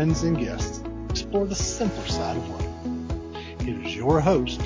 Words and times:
friends, 0.00 0.22
and 0.22 0.38
guests 0.38 0.82
explore 1.10 1.46
the 1.46 1.54
simpler 1.54 2.06
side 2.06 2.34
of 2.34 2.48
life. 2.48 3.60
Here's 3.60 3.94
your 3.94 4.18
host, 4.18 4.58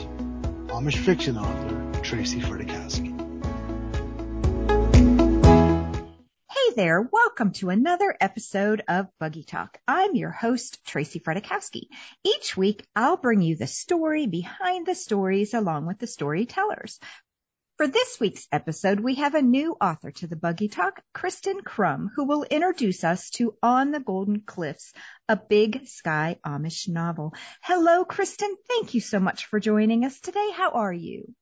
Amish 0.68 0.96
fiction 0.96 1.36
author 1.36 2.00
Tracy 2.02 2.40
Fredrychowski. 2.40 3.10
Hey 6.48 6.74
there, 6.76 7.00
welcome 7.10 7.50
to 7.54 7.70
another 7.70 8.16
episode 8.20 8.84
of 8.86 9.08
Buggy 9.18 9.42
Talk. 9.42 9.76
I'm 9.88 10.14
your 10.14 10.30
host, 10.30 10.78
Tracy 10.86 11.18
Fredrychowski. 11.18 11.88
Each 12.22 12.56
week, 12.56 12.86
I'll 12.94 13.16
bring 13.16 13.42
you 13.42 13.56
the 13.56 13.66
story 13.66 14.28
behind 14.28 14.86
the 14.86 14.94
stories 14.94 15.52
along 15.52 15.86
with 15.86 15.98
the 15.98 16.06
storytellers. 16.06 17.00
For 17.76 17.88
this 17.88 18.20
week's 18.20 18.46
episode, 18.52 19.00
we 19.00 19.16
have 19.16 19.34
a 19.34 19.42
new 19.42 19.72
author 19.80 20.12
to 20.12 20.28
the 20.28 20.36
Buggy 20.36 20.68
Talk, 20.68 21.02
Cristen 21.12 21.58
Krum, 21.60 22.06
who 22.14 22.24
will 22.24 22.44
introduce 22.44 23.02
us 23.02 23.30
to 23.30 23.56
On 23.64 23.90
the 23.90 23.98
Golden 23.98 24.42
Cliffs, 24.42 24.92
a 25.28 25.34
Big 25.34 25.88
Sky 25.88 26.38
Amish 26.46 26.88
novel. 26.88 27.34
Hello, 27.62 28.04
Cristen. 28.04 28.54
Thank 28.68 28.94
you 28.94 29.00
so 29.00 29.18
much 29.18 29.46
for 29.46 29.58
joining 29.58 30.04
us 30.04 30.20
today. 30.20 30.52
How 30.54 30.70
are 30.70 30.92
you? 30.92 31.34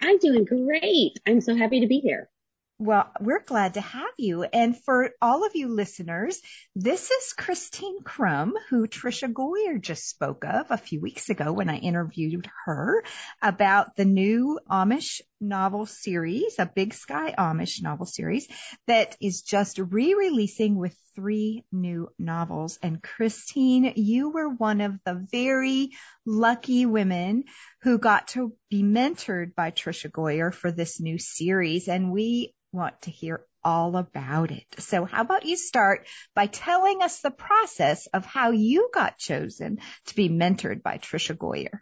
I'm 0.00 0.16
doing 0.16 0.46
great. 0.46 1.18
I'm 1.26 1.42
so 1.42 1.54
happy 1.54 1.80
to 1.80 1.86
be 1.86 1.98
here. 1.98 2.30
Well, 2.78 3.12
we're 3.20 3.44
glad 3.44 3.74
to 3.74 3.82
have 3.82 4.14
you. 4.16 4.44
And 4.44 4.74
for 4.84 5.10
all 5.20 5.44
of 5.44 5.54
you 5.54 5.68
listeners, 5.68 6.40
this 6.74 7.10
is 7.10 7.34
Christine 7.34 8.02
Krum, 8.02 8.52
who 8.70 8.88
Tricia 8.88 9.30
Goyer 9.30 9.78
just 9.78 10.08
spoke 10.08 10.46
of 10.46 10.70
a 10.70 10.78
few 10.78 11.02
weeks 11.02 11.28
ago 11.28 11.52
when 11.52 11.68
I 11.68 11.76
interviewed 11.76 12.48
her 12.64 13.04
about 13.42 13.96
the 13.96 14.06
new 14.06 14.58
Amish 14.70 15.20
novel 15.40 15.86
series, 15.86 16.56
a 16.58 16.66
Big 16.66 16.94
Sky 16.94 17.34
Amish 17.36 17.82
novel 17.82 18.06
series 18.06 18.46
that 18.86 19.16
is 19.20 19.42
just 19.42 19.78
re-releasing 19.78 20.76
with 20.76 20.94
three 21.14 21.64
new 21.72 22.08
novels. 22.18 22.78
And 22.82 23.02
Christine, 23.02 23.92
you 23.96 24.30
were 24.30 24.48
one 24.48 24.80
of 24.80 24.98
the 25.04 25.26
very 25.30 25.90
lucky 26.26 26.86
women 26.86 27.44
who 27.82 27.98
got 27.98 28.28
to 28.28 28.54
be 28.68 28.82
mentored 28.82 29.54
by 29.54 29.70
Tricia 29.70 30.10
Goyer 30.10 30.52
for 30.52 30.70
this 30.70 31.00
new 31.00 31.18
series. 31.18 31.88
And 31.88 32.12
we 32.12 32.54
want 32.72 33.02
to 33.02 33.10
hear 33.10 33.44
all 33.62 33.96
about 33.96 34.50
it. 34.50 34.64
So 34.78 35.04
how 35.04 35.22
about 35.22 35.44
you 35.44 35.56
start 35.56 36.06
by 36.34 36.46
telling 36.46 37.02
us 37.02 37.20
the 37.20 37.30
process 37.30 38.06
of 38.06 38.24
how 38.24 38.52
you 38.52 38.90
got 38.92 39.18
chosen 39.18 39.80
to 40.06 40.14
be 40.14 40.28
mentored 40.28 40.82
by 40.82 40.98
Tricia 40.98 41.36
Goyer? 41.36 41.80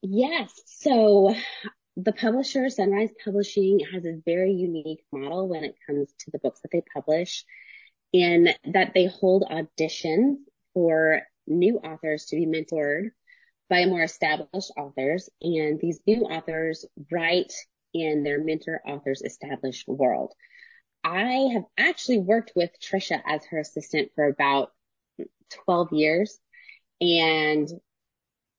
Yes. 0.00 0.50
So 0.66 1.34
the 1.96 2.12
publisher, 2.12 2.68
Sunrise 2.70 3.10
Publishing, 3.22 3.80
has 3.92 4.04
a 4.04 4.20
very 4.24 4.52
unique 4.52 5.04
model 5.12 5.48
when 5.48 5.64
it 5.64 5.76
comes 5.86 6.12
to 6.20 6.30
the 6.30 6.38
books 6.38 6.60
that 6.60 6.70
they 6.72 6.82
publish 6.92 7.44
in 8.12 8.48
that 8.72 8.92
they 8.94 9.06
hold 9.06 9.44
auditions 9.50 10.36
for 10.72 11.22
new 11.46 11.78
authors 11.78 12.26
to 12.26 12.36
be 12.36 12.46
mentored 12.46 13.10
by 13.68 13.86
more 13.86 14.02
established 14.02 14.72
authors. 14.76 15.28
And 15.40 15.80
these 15.80 16.00
new 16.06 16.22
authors 16.22 16.84
write 17.10 17.52
in 17.92 18.24
their 18.24 18.42
mentor 18.42 18.80
author's 18.86 19.22
established 19.22 19.86
world. 19.86 20.32
I 21.04 21.50
have 21.52 21.64
actually 21.78 22.18
worked 22.18 22.52
with 22.56 22.70
Tricia 22.80 23.20
as 23.26 23.44
her 23.46 23.58
assistant 23.58 24.10
for 24.14 24.24
about 24.24 24.72
12 25.64 25.92
years. 25.92 26.38
And 27.00 27.68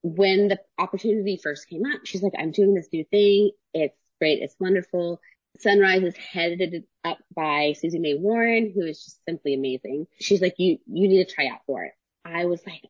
when 0.05 0.49
the 0.49 0.59
opportunity 0.77 1.39
first 1.41 1.67
came 1.67 1.81
up, 1.83 2.01
she's 2.05 2.21
like, 2.21 2.33
I'm 2.37 2.51
doing 2.51 2.75
this 2.75 2.89
new 2.93 3.03
thing. 3.05 3.49
It's 3.73 3.97
great. 4.19 4.39
It's 4.43 4.55
wonderful. 4.59 5.19
Sunrise 5.59 6.03
is 6.03 6.15
headed 6.15 6.83
up 7.03 7.17
by 7.35 7.73
Susie 7.75 7.97
May 7.97 8.13
Warren, 8.13 8.71
who 8.75 8.85
is 8.85 9.03
just 9.03 9.25
simply 9.27 9.55
amazing. 9.55 10.05
She's 10.19 10.41
like, 10.41 10.53
you, 10.59 10.77
you 10.85 11.07
need 11.07 11.25
to 11.25 11.33
try 11.33 11.47
out 11.47 11.61
for 11.65 11.85
it. 11.85 11.93
I 12.23 12.45
was 12.45 12.61
like, 12.67 12.83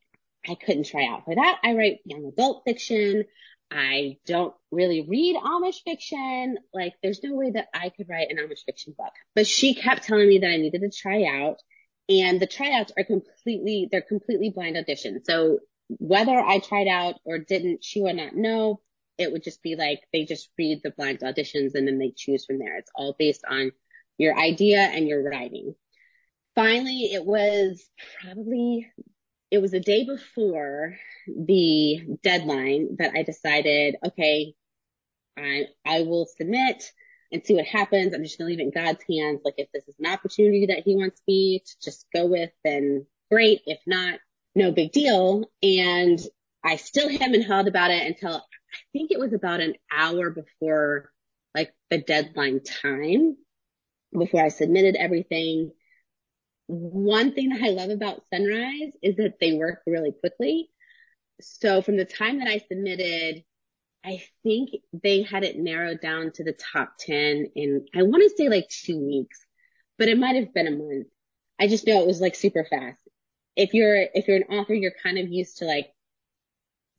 I 0.45 0.55
couldn't 0.55 0.87
try 0.87 1.07
out 1.09 1.23
for 1.23 1.35
that. 1.35 1.59
I 1.63 1.75
write 1.75 1.99
young 2.03 2.25
adult 2.25 2.63
fiction. 2.65 3.23
I 3.71 4.17
don't 4.25 4.53
really 4.69 5.05
read 5.07 5.37
Amish 5.37 5.83
fiction. 5.85 6.57
Like 6.73 6.95
there's 7.01 7.23
no 7.23 7.33
way 7.33 7.51
that 7.51 7.69
I 7.73 7.91
could 7.95 8.09
write 8.09 8.27
an 8.29 8.39
Amish 8.39 8.65
fiction 8.65 8.93
book. 8.97 9.13
But 9.35 9.47
she 9.47 9.73
kept 9.73 10.03
telling 10.03 10.27
me 10.27 10.39
that 10.39 10.49
I 10.49 10.57
needed 10.57 10.81
to 10.81 10.89
try 10.89 11.23
out 11.23 11.59
and 12.09 12.41
the 12.41 12.45
tryouts 12.45 12.91
are 12.97 13.05
completely, 13.05 13.87
they're 13.89 14.01
completely 14.01 14.49
blind 14.49 14.75
auditions. 14.75 15.21
So 15.23 15.59
whether 15.89 16.37
I 16.37 16.59
tried 16.59 16.87
out 16.87 17.15
or 17.25 17.37
didn't, 17.37 17.83
she 17.83 18.01
would 18.01 18.15
not 18.15 18.35
know. 18.35 18.81
It 19.17 19.31
would 19.31 19.43
just 19.43 19.61
be 19.63 19.75
like 19.75 20.01
they 20.11 20.25
just 20.25 20.49
read 20.57 20.81
the 20.83 20.91
blind 20.91 21.19
auditions 21.19 21.75
and 21.75 21.87
then 21.87 21.99
they 21.99 22.13
choose 22.15 22.45
from 22.45 22.59
there. 22.59 22.77
It's 22.77 22.91
all 22.95 23.15
based 23.17 23.43
on 23.49 23.71
your 24.17 24.37
idea 24.37 24.79
and 24.79 25.07
your 25.07 25.23
writing. 25.23 25.75
Finally, 26.53 27.11
it 27.13 27.25
was 27.25 27.83
probably 28.21 28.87
it 29.51 29.61
was 29.61 29.71
the 29.71 29.79
day 29.79 30.05
before 30.05 30.97
the 31.27 32.17
deadline 32.23 32.97
that 32.97 33.13
I 33.15 33.23
decided, 33.23 33.95
okay, 34.05 34.53
I, 35.37 35.65
I 35.85 36.01
will 36.01 36.25
submit 36.25 36.91
and 37.31 37.45
see 37.45 37.53
what 37.53 37.65
happens. 37.65 38.13
I'm 38.13 38.23
just 38.23 38.37
going 38.37 38.47
to 38.47 38.51
leave 38.51 38.59
it 38.59 38.75
in 38.75 38.83
God's 38.83 39.03
hands. 39.09 39.41
Like 39.43 39.55
if 39.57 39.71
this 39.71 39.87
is 39.87 39.95
an 39.99 40.11
opportunity 40.11 40.67
that 40.67 40.83
he 40.83 40.95
wants 40.95 41.21
me 41.27 41.63
to 41.65 41.75
just 41.83 42.05
go 42.13 42.25
with, 42.25 42.51
then 42.63 43.05
great. 43.31 43.61
If 43.65 43.79
not, 43.85 44.19
no 44.55 44.71
big 44.71 44.91
deal. 44.91 45.45
And 45.61 46.19
I 46.63 46.77
still 46.77 47.09
haven't 47.09 47.43
held 47.43 47.67
about 47.67 47.91
it 47.91 48.07
until 48.07 48.35
I 48.37 48.77
think 48.93 49.11
it 49.11 49.19
was 49.19 49.33
about 49.33 49.61
an 49.61 49.75
hour 49.91 50.31
before 50.31 51.11
like 51.53 51.73
the 51.89 51.99
deadline 51.99 52.61
time 52.63 53.37
before 54.17 54.43
I 54.43 54.49
submitted 54.49 54.95
everything 54.95 55.71
one 56.67 57.33
thing 57.33 57.49
that 57.49 57.61
I 57.61 57.69
love 57.69 57.89
about 57.89 58.23
Sunrise 58.33 58.91
is 59.01 59.17
that 59.17 59.35
they 59.39 59.53
work 59.53 59.81
really 59.85 60.11
quickly. 60.11 60.69
So 61.41 61.81
from 61.81 61.97
the 61.97 62.05
time 62.05 62.39
that 62.39 62.47
I 62.47 62.59
submitted, 62.59 63.43
I 64.03 64.23
think 64.43 64.71
they 64.93 65.23
had 65.23 65.43
it 65.43 65.57
narrowed 65.57 66.01
down 66.01 66.31
to 66.33 66.43
the 66.43 66.53
top 66.53 66.93
10 66.99 67.47
in, 67.55 67.85
I 67.95 68.03
want 68.03 68.23
to 68.23 68.35
say 68.35 68.49
like 68.49 68.67
two 68.69 68.99
weeks, 68.99 69.45
but 69.97 70.07
it 70.07 70.17
might 70.17 70.35
have 70.35 70.53
been 70.53 70.67
a 70.67 70.71
month. 70.71 71.07
I 71.59 71.67
just 71.67 71.87
know 71.87 72.01
it 72.01 72.07
was 72.07 72.21
like 72.21 72.35
super 72.35 72.65
fast. 72.69 72.99
If 73.55 73.73
you're, 73.73 74.07
if 74.13 74.27
you're 74.27 74.37
an 74.37 74.57
author, 74.57 74.73
you're 74.73 74.93
kind 75.01 75.17
of 75.17 75.29
used 75.29 75.57
to 75.59 75.65
like 75.65 75.91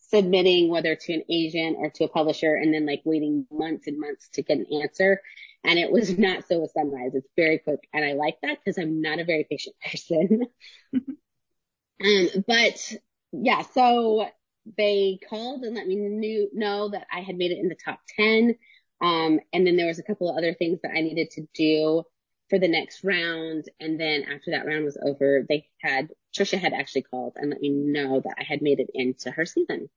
submitting 0.09 0.69
whether 0.69 0.95
to 0.95 1.13
an 1.13 1.23
agent 1.31 1.77
or 1.79 1.91
to 1.91 2.05
a 2.05 2.09
publisher 2.09 2.55
and 2.55 2.73
then 2.73 2.87
like 2.87 3.03
waiting 3.05 3.47
months 3.51 3.87
and 3.87 3.99
months 3.99 4.29
to 4.35 4.43
get 4.43 4.59
an 4.59 4.67
answer. 4.83 5.21
And 5.65 5.79
it 5.79 5.91
was 5.91 6.17
not 6.17 6.47
so 6.47 6.61
with 6.61 6.73
Sunrise. 6.73 7.15
It's 7.15 7.29
very 7.37 7.59
quick. 7.59 7.81
And 7.93 8.05
I 8.05 8.13
like 8.13 8.37
that 8.43 8.59
because 8.65 8.79
I'm 8.79 9.01
not 9.01 9.19
a 9.19 9.25
very 9.25 9.47
patient 9.51 9.77
person. 9.91 10.47
um, 10.95 12.29
but 12.47 12.95
yeah, 13.33 13.63
so 13.63 14.29
they 14.77 15.19
called 15.29 15.63
and 15.63 15.75
let 15.75 15.87
me 15.87 15.97
knew, 15.97 16.51
know 16.53 16.89
that 16.91 17.07
I 17.13 17.21
had 17.21 17.37
made 17.37 17.51
it 17.51 17.59
in 17.59 17.69
the 17.69 17.77
top 17.77 18.01
10. 18.17 18.55
Um, 19.01 19.41
and 19.53 19.67
then 19.67 19.77
there 19.77 19.87
was 19.87 19.99
a 19.99 20.03
couple 20.05 20.31
of 20.31 20.37
other 20.37 20.55
things 20.55 20.81
that 20.83 20.93
I 20.93 21.01
needed 21.01 21.31
to 21.33 21.47
do 21.53 22.05
for 22.49 22.59
the 22.59 22.69
next 22.69 23.03
round. 23.05 23.65
And 23.81 23.99
then 23.99 24.25
after 24.25 24.53
that 24.53 24.67
round 24.67 24.85
was 24.85 24.99
over, 25.03 25.45
they 25.49 25.67
had, 25.81 26.09
Tricia 26.37 26.59
had 26.59 26.73
actually 26.73 27.03
called 27.03 27.35
and 27.37 27.51
let 27.51 27.61
me 27.61 27.71
know 27.71 28.21
that 28.21 28.37
I 28.39 28.45
had 28.45 28.63
made 28.63 28.81
it 28.81 28.91
into 28.95 29.31
her 29.31 29.47
season. 29.47 29.89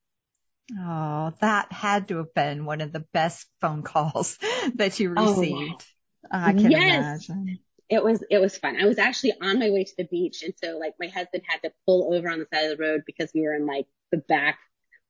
Oh, 0.77 1.33
that 1.41 1.71
had 1.71 2.07
to 2.09 2.17
have 2.17 2.33
been 2.33 2.65
one 2.65 2.81
of 2.81 2.91
the 2.91 3.05
best 3.11 3.47
phone 3.59 3.81
calls 3.81 4.37
that 4.75 4.99
you 4.99 5.13
oh, 5.15 5.35
received. 5.35 5.85
Oh, 6.25 6.27
I 6.31 6.53
can 6.53 6.71
yes. 6.71 7.29
imagine. 7.29 7.59
It 7.89 8.03
was, 8.03 8.23
it 8.29 8.37
was 8.37 8.55
fun. 8.55 8.79
I 8.79 8.85
was 8.85 8.99
actually 8.99 9.33
on 9.41 9.57
my 9.57 9.71
way 9.71 9.83
to 9.83 9.93
the 9.97 10.03
beach. 10.03 10.43
And 10.43 10.53
so 10.63 10.77
like 10.77 10.93
my 10.99 11.07
husband 11.07 11.43
had 11.47 11.63
to 11.63 11.73
pull 11.87 12.13
over 12.13 12.29
on 12.29 12.39
the 12.39 12.47
side 12.53 12.69
of 12.69 12.77
the 12.77 12.83
road 12.83 13.01
because 13.05 13.31
we 13.33 13.41
were 13.41 13.55
in 13.55 13.65
like 13.65 13.87
the 14.11 14.17
back, 14.17 14.59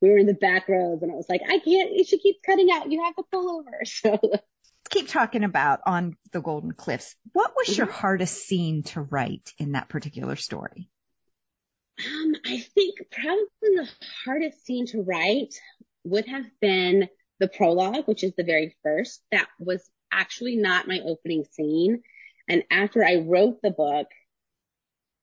we 0.00 0.08
were 0.08 0.16
in 0.16 0.26
the 0.26 0.32
back 0.32 0.66
rows 0.66 1.02
and 1.02 1.10
it 1.10 1.16
was 1.16 1.28
like, 1.28 1.42
I 1.46 1.58
can't, 1.58 2.06
she 2.06 2.18
keeps 2.18 2.40
cutting 2.44 2.70
out. 2.72 2.90
You 2.90 3.04
have 3.04 3.16
to 3.16 3.24
pull 3.30 3.50
over. 3.58 3.82
So 3.84 4.18
keep 4.90 5.08
talking 5.08 5.44
about 5.44 5.80
on 5.86 6.16
the 6.32 6.40
Golden 6.40 6.72
Cliffs. 6.72 7.14
What 7.32 7.52
was 7.56 7.68
mm-hmm. 7.68 7.78
your 7.78 7.86
hardest 7.86 8.46
scene 8.46 8.82
to 8.84 9.00
write 9.00 9.52
in 9.58 9.72
that 9.72 9.88
particular 9.88 10.36
story? 10.36 10.90
Um, 11.98 12.34
I 12.44 12.58
think 12.58 12.96
probably 13.10 13.46
the 13.62 13.88
hardest 14.24 14.64
scene 14.64 14.86
to 14.86 15.02
write 15.02 15.54
would 16.04 16.26
have 16.26 16.46
been 16.60 17.08
the 17.38 17.48
prologue, 17.48 18.06
which 18.06 18.24
is 18.24 18.32
the 18.36 18.44
very 18.44 18.76
first. 18.82 19.22
That 19.32 19.48
was 19.58 19.88
actually 20.12 20.56
not 20.56 20.88
my 20.88 21.00
opening 21.04 21.44
scene. 21.52 22.02
And 22.48 22.64
after 22.70 23.04
I 23.04 23.24
wrote 23.26 23.62
the 23.62 23.70
book, 23.70 24.08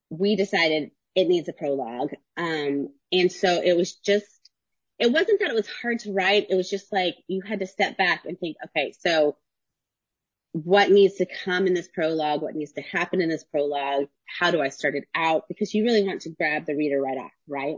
we 0.09 0.35
decided 0.35 0.91
it 1.15 1.27
needs 1.27 1.49
a 1.49 1.53
prologue. 1.53 2.13
Um, 2.37 2.89
and 3.11 3.31
so 3.31 3.61
it 3.61 3.75
was 3.75 3.95
just, 3.95 4.25
it 4.99 5.11
wasn't 5.11 5.39
that 5.39 5.49
it 5.49 5.55
was 5.55 5.67
hard 5.81 5.99
to 5.99 6.13
write. 6.13 6.47
It 6.49 6.55
was 6.55 6.69
just 6.69 6.93
like 6.93 7.15
you 7.27 7.41
had 7.41 7.59
to 7.59 7.67
step 7.67 7.97
back 7.97 8.25
and 8.25 8.39
think, 8.39 8.57
okay, 8.65 8.93
so 8.99 9.35
what 10.63 10.89
needs 10.89 11.15
to 11.15 11.27
come 11.43 11.67
in 11.67 11.73
this 11.73 11.87
prologue, 11.87 12.41
what 12.41 12.55
needs 12.55 12.73
to 12.73 12.81
happen 12.81 13.21
in 13.21 13.29
this 13.29 13.43
prologue, 13.43 14.07
how 14.39 14.51
do 14.51 14.61
I 14.61 14.69
start 14.69 14.95
it 14.95 15.05
out? 15.13 15.47
Because 15.47 15.73
you 15.73 15.83
really 15.83 16.03
want 16.03 16.21
to 16.21 16.29
grab 16.29 16.65
the 16.65 16.75
reader 16.75 17.01
right 17.01 17.17
off, 17.17 17.31
right? 17.47 17.77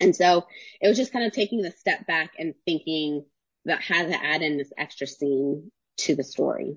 And 0.00 0.14
so 0.14 0.46
it 0.80 0.88
was 0.88 0.96
just 0.96 1.12
kind 1.12 1.24
of 1.24 1.32
taking 1.32 1.62
the 1.62 1.70
step 1.70 2.06
back 2.06 2.32
and 2.38 2.54
thinking 2.64 3.24
about 3.64 3.82
how 3.82 4.02
to 4.02 4.24
add 4.24 4.42
in 4.42 4.58
this 4.58 4.72
extra 4.76 5.06
scene 5.06 5.70
to 5.98 6.14
the 6.14 6.24
story. 6.24 6.76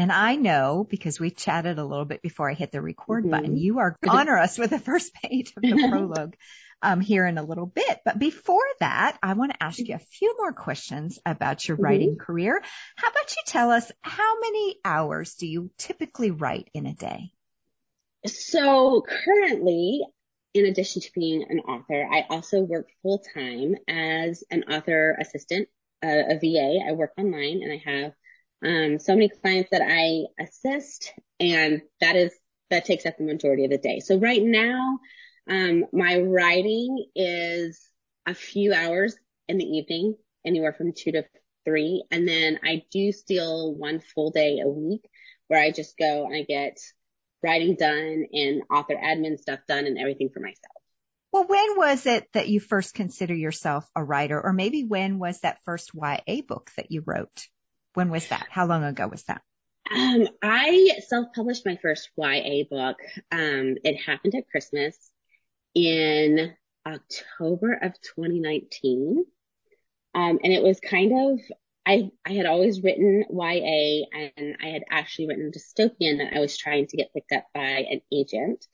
And 0.00 0.10
I 0.10 0.34
know 0.36 0.86
because 0.88 1.20
we 1.20 1.30
chatted 1.30 1.78
a 1.78 1.84
little 1.84 2.06
bit 2.06 2.22
before 2.22 2.50
I 2.50 2.54
hit 2.54 2.72
the 2.72 2.80
record 2.80 3.28
Mhm. 3.28 3.28
button, 3.28 3.58
you 3.58 3.80
are 3.80 3.98
honor 4.08 4.34
us 4.38 4.56
with 4.56 4.70
the 4.70 4.78
first 4.78 5.12
page 5.12 5.52
of 5.58 5.68
the 5.68 5.76
prologue 5.76 6.36
um, 6.80 7.02
here 7.02 7.26
in 7.26 7.36
a 7.36 7.42
little 7.42 7.66
bit. 7.66 8.00
But 8.02 8.18
before 8.18 8.64
that, 8.78 9.18
I 9.22 9.34
want 9.34 9.52
to 9.52 9.62
ask 9.62 9.86
you 9.90 9.96
a 9.96 9.98
few 9.98 10.34
more 10.38 10.54
questions 10.54 11.18
about 11.26 11.68
your 11.68 11.76
Mhm. 11.76 11.82
writing 11.82 12.16
career. 12.16 12.62
How 12.96 13.08
about 13.10 13.30
you 13.36 13.42
tell 13.44 13.70
us 13.72 13.92
how 14.00 14.40
many 14.40 14.76
hours 14.86 15.34
do 15.34 15.46
you 15.46 15.70
typically 15.76 16.30
write 16.30 16.70
in 16.72 16.86
a 16.86 16.94
day? 16.94 17.32
So 18.26 19.02
currently, 19.02 20.02
in 20.54 20.66
addition 20.66 21.02
to 21.02 21.12
being 21.14 21.44
an 21.48 21.60
author, 21.60 22.08
I 22.10 22.26
also 22.28 22.60
work 22.62 22.88
full 23.02 23.18
time 23.18 23.76
as 23.88 24.44
an 24.50 24.64
author 24.64 25.16
assistant, 25.20 25.68
uh, 26.02 26.22
a 26.30 26.38
VA. 26.38 26.80
I 26.88 26.92
work 26.92 27.12
online 27.18 27.62
and 27.62 27.72
I 27.72 27.82
have 27.84 28.12
um, 28.64 28.98
so 28.98 29.14
many 29.14 29.28
clients 29.28 29.70
that 29.70 29.82
I 29.82 30.24
assist, 30.42 31.12
and 31.38 31.82
that 32.00 32.16
is 32.16 32.32
that 32.70 32.84
takes 32.84 33.06
up 33.06 33.16
the 33.18 33.24
majority 33.24 33.64
of 33.64 33.70
the 33.70 33.78
day. 33.78 34.00
So 34.00 34.18
right 34.18 34.42
now, 34.42 35.00
um, 35.48 35.86
my 35.92 36.18
writing 36.18 37.06
is 37.14 37.80
a 38.26 38.34
few 38.34 38.72
hours 38.72 39.16
in 39.48 39.58
the 39.58 39.64
evening, 39.64 40.14
anywhere 40.46 40.72
from 40.72 40.92
two 40.92 41.12
to 41.12 41.24
three, 41.64 42.04
and 42.10 42.28
then 42.28 42.60
I 42.64 42.84
do 42.90 43.12
steal 43.12 43.74
one 43.74 44.00
full 44.00 44.30
day 44.30 44.60
a 44.62 44.68
week 44.68 45.08
where 45.48 45.60
I 45.60 45.72
just 45.72 45.98
go 45.98 46.26
and 46.26 46.36
I 46.36 46.42
get 46.42 46.78
writing 47.42 47.74
done 47.74 48.26
and 48.32 48.62
author 48.70 48.94
admin 48.94 49.38
stuff 49.38 49.60
done 49.66 49.86
and 49.86 49.98
everything 49.98 50.28
for 50.32 50.40
myself. 50.40 50.76
Well, 51.32 51.46
when 51.46 51.76
was 51.76 52.06
it 52.06 52.26
that 52.32 52.48
you 52.48 52.60
first 52.60 52.94
consider 52.94 53.34
yourself 53.34 53.88
a 53.94 54.02
writer? 54.02 54.40
Or 54.40 54.52
maybe 54.52 54.84
when 54.84 55.18
was 55.18 55.40
that 55.40 55.60
first 55.64 55.92
YA 55.94 56.42
book 56.46 56.70
that 56.76 56.90
you 56.90 57.02
wrote? 57.06 57.46
When 57.94 58.10
was 58.10 58.28
that? 58.28 58.46
How 58.50 58.66
long 58.66 58.84
ago 58.84 59.08
was 59.08 59.24
that? 59.24 59.42
Um, 59.90 60.28
I 60.42 60.98
self-published 61.08 61.66
my 61.66 61.76
first 61.82 62.10
YA 62.16 62.64
book. 62.70 62.98
Um, 63.32 63.76
it 63.82 63.96
happened 63.96 64.34
at 64.36 64.48
Christmas 64.48 64.96
in 65.74 66.54
October 66.86 67.74
of 67.74 67.94
2019. 68.16 69.24
Um, 70.14 70.38
and 70.42 70.52
it 70.52 70.62
was 70.62 70.78
kind 70.80 71.12
of, 71.12 71.40
I, 71.86 72.10
I 72.24 72.32
had 72.32 72.46
always 72.46 72.82
written 72.82 73.24
YA 73.30 74.06
and 74.12 74.56
I 74.62 74.68
had 74.68 74.82
actually 74.88 75.28
written 75.28 75.50
dystopian 75.50 76.18
that 76.18 76.36
I 76.36 76.40
was 76.40 76.56
trying 76.56 76.86
to 76.88 76.96
get 76.96 77.12
picked 77.12 77.32
up 77.32 77.46
by 77.54 77.86
an 77.90 78.00
agent. 78.12 78.64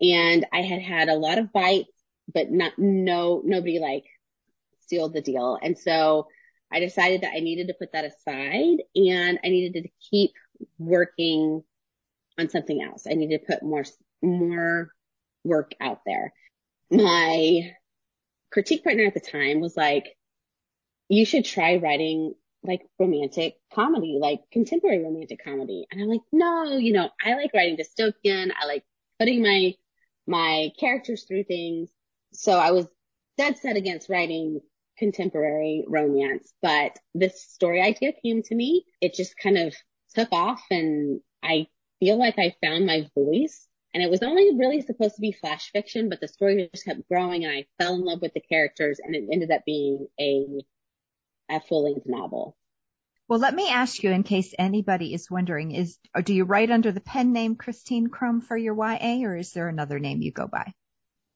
And 0.00 0.46
I 0.52 0.62
had 0.62 0.82
had 0.82 1.08
a 1.08 1.14
lot 1.14 1.38
of 1.38 1.52
bites, 1.52 1.90
but 2.32 2.50
not, 2.50 2.72
no, 2.78 3.42
nobody 3.44 3.78
like 3.78 4.04
sealed 4.88 5.14
the 5.14 5.20
deal. 5.20 5.58
And 5.60 5.78
so 5.78 6.28
I 6.72 6.80
decided 6.80 7.22
that 7.22 7.32
I 7.34 7.40
needed 7.40 7.68
to 7.68 7.74
put 7.74 7.92
that 7.92 8.04
aside 8.04 8.78
and 8.94 9.38
I 9.44 9.48
needed 9.48 9.82
to 9.82 9.88
keep 10.10 10.32
working 10.78 11.62
on 12.38 12.48
something 12.50 12.82
else. 12.82 13.06
I 13.08 13.14
needed 13.14 13.40
to 13.40 13.54
put 13.54 13.62
more, 13.62 13.84
more 14.22 14.90
work 15.44 15.72
out 15.80 16.00
there. 16.04 16.32
My 16.90 17.72
critique 18.50 18.84
partner 18.84 19.04
at 19.04 19.14
the 19.14 19.20
time 19.20 19.60
was 19.60 19.76
like, 19.76 20.04
you 21.08 21.24
should 21.24 21.44
try 21.44 21.76
writing 21.76 22.34
like 22.62 22.82
romantic 22.98 23.54
comedy, 23.72 24.18
like 24.20 24.40
contemporary 24.52 25.02
romantic 25.02 25.42
comedy. 25.42 25.86
And 25.90 26.02
I'm 26.02 26.08
like, 26.08 26.20
no, 26.32 26.76
you 26.76 26.92
know, 26.92 27.08
I 27.24 27.34
like 27.34 27.52
writing 27.54 27.76
dystopian. 27.76 28.50
I 28.60 28.66
like 28.66 28.84
putting 29.18 29.42
my, 29.42 29.74
my 30.26 30.70
characters 30.78 31.24
through 31.24 31.44
things. 31.44 31.88
So 32.32 32.52
I 32.52 32.72
was 32.72 32.86
dead 33.38 33.56
set 33.58 33.76
against 33.76 34.10
writing 34.10 34.60
contemporary 34.98 35.84
romance, 35.86 36.52
but 36.60 36.98
this 37.14 37.42
story 37.42 37.80
idea 37.80 38.12
came 38.22 38.42
to 38.44 38.54
me. 38.54 38.84
It 39.00 39.14
just 39.14 39.36
kind 39.38 39.58
of 39.58 39.74
took 40.14 40.28
off 40.32 40.62
and 40.70 41.20
I 41.42 41.68
feel 42.00 42.18
like 42.18 42.38
I 42.38 42.54
found 42.62 42.86
my 42.86 43.08
voice 43.14 43.66
and 43.94 44.02
it 44.02 44.10
was 44.10 44.22
only 44.22 44.56
really 44.56 44.82
supposed 44.82 45.14
to 45.16 45.20
be 45.20 45.32
flash 45.32 45.70
fiction, 45.72 46.08
but 46.08 46.20
the 46.20 46.28
story 46.28 46.68
just 46.72 46.84
kept 46.84 47.08
growing 47.08 47.44
and 47.44 47.52
I 47.52 47.66
fell 47.78 47.94
in 47.94 48.04
love 48.04 48.20
with 48.20 48.34
the 48.34 48.40
characters 48.40 49.00
and 49.02 49.14
it 49.14 49.24
ended 49.32 49.50
up 49.50 49.62
being 49.64 50.06
a, 50.20 50.46
a 51.50 51.60
full 51.60 51.84
length 51.84 52.06
novel. 52.06 52.56
Well, 53.28 53.38
let 53.38 53.54
me 53.54 53.68
ask 53.68 54.02
you 54.02 54.10
in 54.10 54.22
case 54.22 54.54
anybody 54.58 55.12
is 55.12 55.30
wondering, 55.30 55.72
is, 55.72 55.98
do 56.22 56.34
you 56.34 56.44
write 56.44 56.70
under 56.70 56.92
the 56.92 57.00
pen 57.00 57.32
name 57.32 57.56
Christine 57.56 58.08
Krum 58.08 58.42
for 58.42 58.56
your 58.56 58.74
YA 58.74 59.26
or 59.26 59.36
is 59.36 59.52
there 59.52 59.68
another 59.68 59.98
name 59.98 60.22
you 60.22 60.32
go 60.32 60.46
by? 60.46 60.72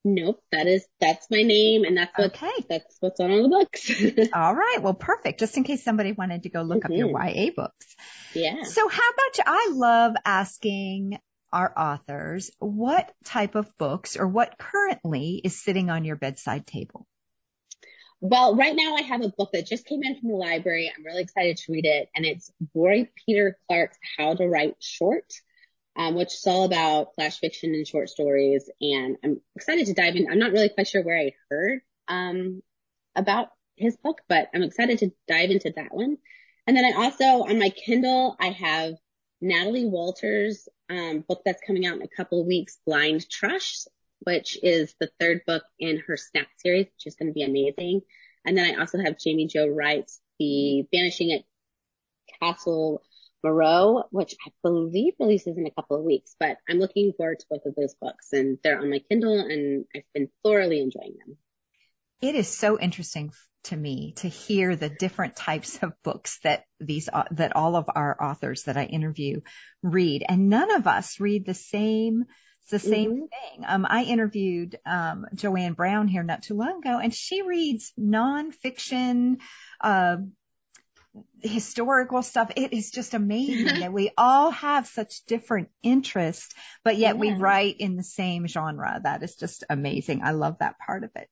Nope, 0.05 0.43
that 0.51 0.67
is, 0.67 0.85
that's 1.01 1.29
my 1.31 1.43
name 1.43 1.85
and 1.85 1.97
that's 1.97 2.13
what, 2.19 2.35
Okay. 2.35 2.65
that's 2.69 2.97
what's 2.99 3.21
on 3.21 3.31
all 3.31 3.43
the 3.45 3.49
books. 3.49 4.31
All 4.35 4.55
right. 4.55 4.79
Well, 4.81 4.95
perfect. 4.95 5.39
Just 5.39 5.57
in 5.57 5.63
case 5.63 5.85
somebody 5.85 6.11
wanted 6.11 6.43
to 6.43 6.49
go 6.49 6.63
look 6.63 6.85
up 6.85 6.91
your 6.91 7.09
mm-hmm. 7.09 7.39
YA 7.39 7.51
books. 7.55 7.95
yeah. 8.35 8.65
So 8.65 8.89
how 8.89 9.09
about 9.11 9.39
you? 9.39 9.45
I 9.47 9.71
love 9.73 10.15
asking 10.25 11.19
our 11.53 11.73
authors 11.77 12.51
what 12.59 13.13
type 13.25 13.55
of 13.55 13.71
books 13.79 14.17
or 14.17 14.27
what 14.27 14.59
currently 14.59 15.41
is 15.45 15.63
sitting 15.63 15.91
on 15.91 16.05
your 16.05 16.17
bedside 16.17 16.67
table. 16.67 17.07
Well, 18.21 18.57
right 18.57 18.75
now 18.75 18.95
I 18.95 19.03
have 19.03 19.23
a 19.23 19.33
book 19.37 19.51
that 19.53 19.67
just 19.67 19.85
came 19.85 20.03
in 20.03 20.19
from 20.19 20.31
the 20.31 20.37
library. 20.37 20.91
I'm 20.97 21.05
really 21.05 21.23
excited 21.23 21.57
to 21.59 21.73
read 21.73 21.85
it. 21.85 22.09
And 22.15 22.25
it's 22.25 22.51
Roy 22.75 23.09
Peter 23.27 23.59
Clark's 23.69 23.99
How 24.17 24.35
to 24.35 24.49
Write 24.49 24.77
Short, 24.79 25.27
um, 25.97 26.15
which 26.15 26.35
is 26.35 26.47
all 26.47 26.65
about 26.65 27.15
flash 27.15 27.39
fiction 27.39 27.75
and 27.75 27.87
short 27.87 28.09
stories. 28.09 28.71
And 28.81 29.17
I'm 29.25 29.41
excited 29.57 29.87
to 29.87 29.95
dive 29.95 30.17
in. 30.17 30.29
I'm 30.31 30.39
not 30.39 30.53
really 30.53 30.69
quite 30.69 30.89
sure 30.89 31.03
where 31.03 31.19
I 31.19 31.33
heard, 31.51 31.81
um, 32.09 32.63
about 33.15 33.49
his 33.77 33.97
book, 33.97 34.21
but 34.29 34.49
I'm 34.55 34.63
excited 34.63 34.99
to 34.99 35.13
dive 35.29 35.51
into 35.51 35.73
that 35.77 35.95
one. 35.95 36.19
And 36.67 36.77
then 36.77 36.85
I 36.85 37.03
also, 37.03 37.45
on 37.49 37.59
my 37.59 37.71
Kindle, 37.71 38.37
I 38.41 38.51
have 38.51 38.95
Natalie 39.41 39.87
Walters' 39.87 40.69
um, 40.89 41.25
book 41.27 41.43
that's 41.45 41.63
coming 41.67 41.85
out 41.85 41.97
in 41.97 42.03
a 42.03 42.17
couple 42.17 42.47
weeks, 42.47 42.79
Blind 42.87 43.29
Trust, 43.29 43.89
which 44.21 44.57
is 44.63 44.95
the 45.01 45.11
third 45.19 45.43
book 45.47 45.65
in 45.81 46.03
her 46.07 46.17
Snap 46.17 46.47
series, 46.59 46.87
which 46.87 47.07
is 47.07 47.17
going 47.17 47.29
to 47.29 47.35
be 47.35 47.43
amazing. 47.43 48.03
And 48.45 48.57
then 48.57 48.73
I 48.73 48.81
also 48.81 48.99
have 48.99 49.19
Jamie 49.19 49.49
Jo 49.49 49.67
Wright's 49.67 50.21
The 50.39 50.87
Vanishing 50.93 51.33
at 51.33 51.43
Castle 52.41 53.03
Moreau, 53.43 54.05
which 54.11 54.35
I 54.47 54.51
believe 54.63 55.15
releases 55.19 55.57
in 55.57 55.67
a 55.67 55.71
couple 55.71 55.97
of 55.97 56.05
weeks, 56.05 56.37
but 56.39 56.59
I'm 56.69 56.79
looking 56.79 57.13
forward 57.17 57.41
to 57.41 57.47
both 57.51 57.67
of 57.67 57.75
those 57.75 57.95
books 57.95 58.33
and 58.33 58.59
they're 58.63 58.79
on 58.79 58.91
my 58.91 59.01
Kindle 59.01 59.41
and 59.41 59.85
I've 59.95 60.03
been 60.15 60.29
thoroughly 60.45 60.81
enjoying 60.81 61.17
them. 61.19 61.37
It 62.21 62.37
is 62.37 62.47
so 62.49 62.79
interesting 62.79 63.33
to 63.65 63.77
me 63.77 64.13
to 64.17 64.29
hear 64.29 64.77
the 64.77 64.89
different 64.89 65.37
types 65.37 65.79
of 65.83 65.93
books 66.03 66.39
that 66.45 66.65
these, 66.81 67.09
uh, 67.13 67.25
that 67.33 67.57
all 67.57 67.77
of 67.77 67.87
our 67.95 68.17
authors 68.23 68.65
that 68.65 68.77
I 68.77 68.85
interview 68.85 69.41
read. 69.83 70.25
And 70.29 70.49
none 70.49 70.73
of 70.73 70.87
us 70.87 71.19
read 71.21 71.45
the 71.47 71.55
same, 71.55 72.25
it's 72.63 72.71
the 72.71 72.79
same 72.79 73.11
Mhm. 73.11 73.29
thing. 73.29 73.65
Um, 73.67 73.87
I 73.89 74.05
interviewed, 74.05 74.79
um, 74.87 75.27
Joanne 75.35 75.75
Brown 75.75 76.07
here 76.09 76.23
not 76.23 76.43
too 76.45 76.55
long 76.55 76.79
ago 76.79 76.99
and 76.99 77.13
she 77.13 77.43
reads 77.43 77.93
nonfiction, 77.99 79.41
uh, 79.81 80.19
historical 81.43 82.23
stuff. 82.23 82.53
It 82.57 82.73
is 82.73 82.91
just 82.91 83.15
amazing 83.15 83.81
that 83.81 83.93
we 83.93 84.11
all 84.17 84.51
have 84.51 84.87
such 84.87 85.25
different 85.27 85.69
interests, 85.83 86.55
but 86.85 86.97
yet 86.97 87.19
we 87.19 87.33
write 87.33 87.77
in 87.79 87.97
the 87.97 88.03
same 88.03 88.47
genre. 88.47 89.01
That 89.03 89.23
is 89.23 89.35
just 89.37 89.65
amazing. 89.69 90.23
I 90.23 90.31
love 90.31 90.59
that 90.61 90.79
part 90.79 91.05
of 91.05 91.11
it. 91.17 91.29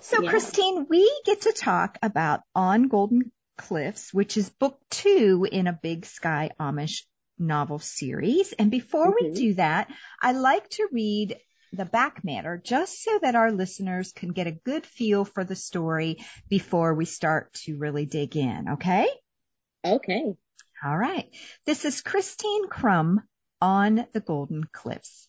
So 0.00 0.22
Yeah. 0.22 0.30
Christine, 0.30 0.86
we 0.88 1.22
get 1.24 1.42
to 1.42 1.52
talk 1.52 1.98
about 2.02 2.40
On 2.54 2.88
Golden 2.88 3.30
Cliffs, 3.56 4.12
which 4.12 4.36
is 4.36 4.50
book 4.50 4.80
two 4.90 5.46
in 5.50 5.66
a 5.66 5.78
Big 5.80 6.06
Sky 6.06 6.50
Amish 6.58 7.02
novel 7.38 7.78
series. 7.78 8.52
And 8.52 8.70
before 8.70 9.14
we 9.14 9.30
Mhm. 9.30 9.34
do 9.34 9.54
that, 9.54 9.90
I 10.20 10.32
like 10.32 10.68
to 10.70 10.88
read 10.90 11.38
the 11.72 11.84
back 11.84 12.24
matter 12.24 12.60
just 12.62 13.02
so 13.02 13.18
that 13.22 13.36
our 13.36 13.52
listeners 13.52 14.12
can 14.12 14.30
get 14.30 14.48
a 14.48 14.52
good 14.52 14.84
feel 14.84 15.24
for 15.24 15.44
the 15.44 15.54
story 15.54 16.18
before 16.48 16.94
we 16.94 17.04
start 17.04 17.52
to 17.52 17.76
really 17.76 18.06
dig 18.06 18.36
in. 18.36 18.70
Okay. 18.70 19.08
Okay. 19.84 20.34
All 20.84 20.96
right. 20.96 21.28
This 21.64 21.84
is 21.84 22.02
Christine 22.02 22.68
Krum 22.68 23.22
on 23.62 24.06
the 24.12 24.20
Golden 24.20 24.64
Cliffs. 24.64 25.28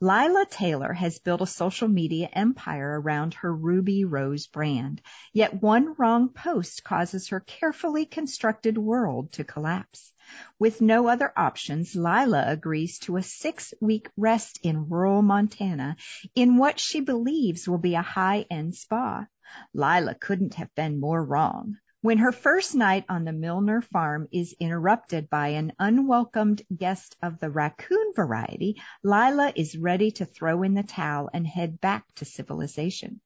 Lila 0.00 0.46
Taylor 0.48 0.94
has 0.94 1.18
built 1.18 1.42
a 1.42 1.46
social 1.46 1.86
media 1.86 2.30
empire 2.32 2.98
around 2.98 3.34
her 3.34 3.54
Ruby 3.54 4.06
Rose 4.06 4.46
brand, 4.46 5.02
yet 5.34 5.60
one 5.60 5.94
wrong 5.98 6.30
post 6.30 6.82
causes 6.82 7.28
her 7.28 7.40
carefully 7.40 8.06
constructed 8.06 8.78
world 8.78 9.32
to 9.32 9.44
collapse. 9.44 10.14
With 10.58 10.80
no 10.80 11.06
other 11.06 11.30
options, 11.36 11.94
Lila 11.94 12.44
agrees 12.46 12.98
to 13.00 13.18
a 13.18 13.22
six 13.22 13.74
week 13.82 14.08
rest 14.16 14.60
in 14.62 14.88
rural 14.88 15.20
Montana 15.20 15.96
in 16.34 16.56
what 16.56 16.80
she 16.80 17.00
believes 17.00 17.68
will 17.68 17.78
be 17.78 17.94
a 17.94 18.02
high 18.02 18.46
end 18.50 18.74
spa. 18.74 19.26
Lila 19.74 20.14
couldn't 20.14 20.54
have 20.54 20.74
been 20.74 20.98
more 20.98 21.22
wrong. 21.22 21.76
When 22.02 22.16
her 22.16 22.32
first 22.32 22.74
night 22.74 23.04
on 23.10 23.24
the 23.24 23.32
Milner 23.32 23.82
farm 23.82 24.26
is 24.32 24.56
interrupted 24.58 25.28
by 25.28 25.48
an 25.48 25.74
unwelcomed 25.78 26.62
guest 26.74 27.14
of 27.20 27.38
the 27.38 27.50
raccoon 27.50 28.14
variety, 28.16 28.80
Lila 29.02 29.52
is 29.54 29.76
ready 29.76 30.10
to 30.12 30.24
throw 30.24 30.62
in 30.62 30.72
the 30.72 30.82
towel 30.82 31.28
and 31.34 31.46
head 31.46 31.78
back 31.78 32.06
to 32.14 32.24
civilization. 32.24 33.20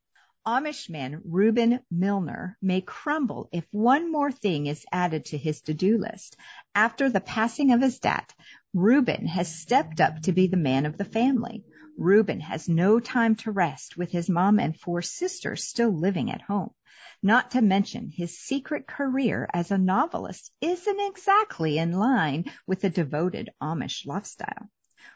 Amish 0.45 0.91
man 0.91 1.23
Reuben 1.25 1.79
Milner 1.89 2.59
may 2.61 2.81
crumble 2.81 3.49
if 3.53 3.65
one 3.71 4.11
more 4.11 4.33
thing 4.33 4.67
is 4.67 4.85
added 4.91 5.27
to 5.27 5.39
his 5.39 5.61
to-do 5.61 5.97
list. 5.97 6.37
After 6.75 7.09
the 7.09 7.21
passing 7.21 7.71
of 7.71 7.81
his 7.81 8.01
dad, 8.01 8.25
Reuben 8.73 9.29
has 9.29 9.55
stepped 9.55 10.01
up 10.01 10.21
to 10.23 10.33
be 10.33 10.49
the 10.49 10.57
man 10.57 10.85
of 10.85 10.99
the 10.99 11.05
family. 11.05 11.65
Reuben 11.97 12.41
has 12.41 12.69
no 12.69 12.99
time 12.99 13.37
to 13.37 13.53
rest 13.53 13.97
with 13.97 14.11
his 14.11 14.29
mom 14.29 14.59
and 14.59 14.77
four 14.77 15.01
sisters 15.01 15.63
still 15.63 15.93
living 15.97 16.29
at 16.29 16.43
home. 16.43 16.71
Not 17.27 17.53
to 17.53 17.63
mention 17.63 18.11
his 18.11 18.39
secret 18.39 18.87
career 18.87 19.49
as 19.55 19.71
a 19.71 19.79
novelist 19.79 20.53
isn't 20.61 21.01
exactly 21.01 21.79
in 21.79 21.93
line 21.93 22.45
with 22.67 22.83
the 22.83 22.91
devoted 22.91 23.49
Amish 23.63 24.05
lifestyle. 24.05 24.69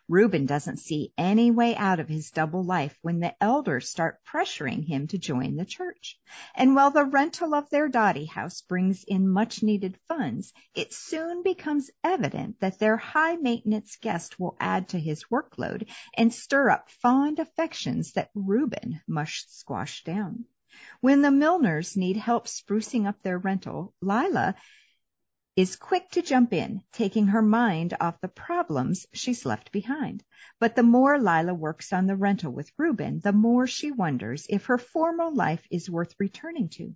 Reuben 0.08 0.46
doesn't 0.46 0.78
see 0.78 1.12
any 1.18 1.50
way 1.50 1.76
out 1.76 2.00
of 2.00 2.08
his 2.08 2.30
double 2.30 2.64
life 2.64 2.98
when 3.02 3.20
the 3.20 3.34
elders 3.42 3.90
start 3.90 4.24
pressuring 4.24 4.86
him 4.86 5.06
to 5.08 5.18
join 5.18 5.56
the 5.56 5.66
church. 5.66 6.18
And 6.54 6.74
while 6.74 6.90
the 6.90 7.04
rental 7.04 7.54
of 7.54 7.68
their 7.68 7.88
dawdy 7.88 8.24
house 8.24 8.62
brings 8.62 9.04
in 9.04 9.28
much 9.28 9.62
needed 9.62 9.98
funds, 10.08 10.54
it 10.74 10.94
soon 10.94 11.42
becomes 11.42 11.90
evident 12.02 12.58
that 12.60 12.78
their 12.78 12.96
high 12.96 13.36
maintenance 13.36 13.98
guest 14.00 14.40
will 14.40 14.56
add 14.58 14.88
to 14.88 14.98
his 14.98 15.24
workload 15.24 15.86
and 16.16 16.32
stir 16.32 16.70
up 16.70 16.88
fond 16.88 17.38
affections 17.38 18.12
that 18.12 18.30
Reuben 18.34 19.02
must 19.06 19.58
squash 19.58 20.04
down. 20.04 20.46
When 21.00 21.22
the 21.22 21.30
Milners 21.30 21.96
need 21.96 22.18
help 22.18 22.46
sprucing 22.46 23.06
up 23.06 23.22
their 23.22 23.38
rental, 23.38 23.94
Lila 24.02 24.54
is 25.56 25.76
quick 25.76 26.10
to 26.10 26.20
jump 26.20 26.52
in, 26.52 26.82
taking 26.92 27.28
her 27.28 27.40
mind 27.40 27.94
off 27.98 28.20
the 28.20 28.28
problems 28.28 29.06
she's 29.14 29.46
left 29.46 29.72
behind. 29.72 30.22
But 30.60 30.76
the 30.76 30.82
more 30.82 31.18
Lila 31.18 31.54
works 31.54 31.90
on 31.90 32.06
the 32.06 32.16
rental 32.16 32.52
with 32.52 32.70
Reuben, 32.76 33.20
the 33.20 33.32
more 33.32 33.66
she 33.66 33.90
wonders 33.90 34.46
if 34.50 34.66
her 34.66 34.76
former 34.76 35.30
life 35.30 35.66
is 35.70 35.88
worth 35.88 36.14
returning 36.18 36.68
to. 36.74 36.94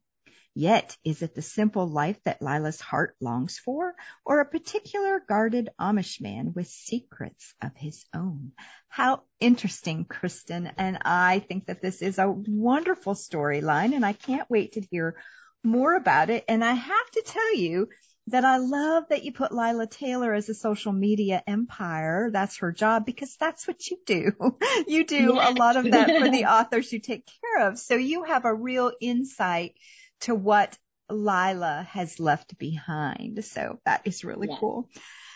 Yet, 0.55 0.97
is 1.03 1.23
it 1.23 1.35
the 1.35 1.43
simple 1.43 1.87
life 1.87 2.23
that 2.25 2.43
Lila's 2.43 2.81
heart 2.81 3.17
longs 3.21 3.59
for, 3.59 3.95
or 4.25 4.41
a 4.41 4.45
particular 4.45 5.23
guarded 5.27 5.71
Amish 5.81 6.21
man 6.21 6.53
with 6.55 6.67
secrets 6.67 7.55
of 7.63 7.71
his 7.75 8.05
own? 8.15 8.53
How 8.89 9.23
interesting, 9.41 10.05
Cristen. 10.05 10.71
And 10.77 10.99
I 11.05 11.39
think 11.39 11.67
that 11.67 11.81
this 11.81 12.03
is 12.03 12.19
a 12.19 12.31
wonderful 12.31 13.15
storyline, 13.15 13.95
and 13.95 14.05
I 14.05 14.13
can't 14.13 14.51
wait 14.51 14.73
to 14.73 14.83
hear 14.83 15.17
more 15.65 15.95
about 15.95 16.29
it. 16.29 16.45
And 16.49 16.63
I 16.63 16.75
have 16.75 17.11
to 17.13 17.23
tell 17.25 17.55
you, 17.57 17.89
that 18.29 18.45
I 18.45 18.59
love 18.59 19.05
that 19.09 19.25
you 19.25 19.33
put 19.33 19.53
Lila 19.53 19.87
Taylor 19.87 20.33
as 20.33 20.49
a 20.49 20.55
social 20.55 20.93
media 20.93 21.43
empire. 21.47 22.31
That's 22.33 22.59
her 22.59 22.71
job 22.71 23.05
because 23.05 23.37
that's 23.37 23.67
what 23.67 23.85
you 23.89 23.99
do. 24.07 24.33
You 24.87 25.05
do 25.05 25.33
a 25.33 25.51
lot 25.51 25.77
of 25.77 25.91
that 25.91 26.09
for 26.09 26.29
the 26.29 26.45
authors 26.51 26.93
you 26.93 27.01
take 27.01 27.29
care 27.41 27.69
of. 27.69 27.79
So 27.79 27.95
you 27.95 28.25
have 28.25 28.45
a 28.45 28.55
real 28.55 28.93
insight 29.01 29.75
to 30.23 30.35
what 30.35 30.76
Lila 31.11 31.87
has 31.91 32.19
left 32.19 32.59
behind. 32.59 33.45
So 33.45 33.79
that 33.85 34.02
is 34.07 34.25
really 34.25 34.49
cool. 34.59 34.88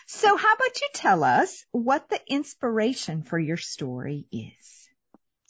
So 0.07 0.37
how 0.37 0.53
about 0.53 0.81
you 0.81 0.87
tell 0.93 1.23
us 1.23 1.65
what 1.71 2.09
the 2.09 2.19
inspiration 2.27 3.23
for 3.23 3.37
your 3.37 3.57
story 3.57 4.25
is? 4.31 4.89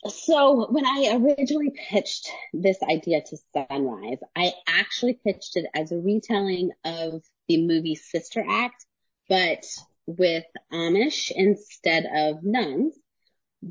So 0.06 0.68
when 0.72 0.86
I 0.86 1.16
originally 1.16 1.74
pitched 1.90 2.30
this 2.54 2.78
idea 2.84 3.22
to 3.22 3.38
Sunrise, 3.54 4.20
I 4.36 4.54
actually 4.68 5.20
pitched 5.24 5.58
it 5.58 5.66
as 5.74 5.92
a 5.92 5.98
retelling 5.98 6.72
of 6.84 7.24
the 7.48 7.66
movie 7.66 7.96
Sister 7.96 8.44
Act, 8.48 8.86
but 9.30 9.66
with 10.06 10.46
Amish 10.72 11.32
instead 11.36 12.06
of 12.06 12.44
nuns. 12.44 12.94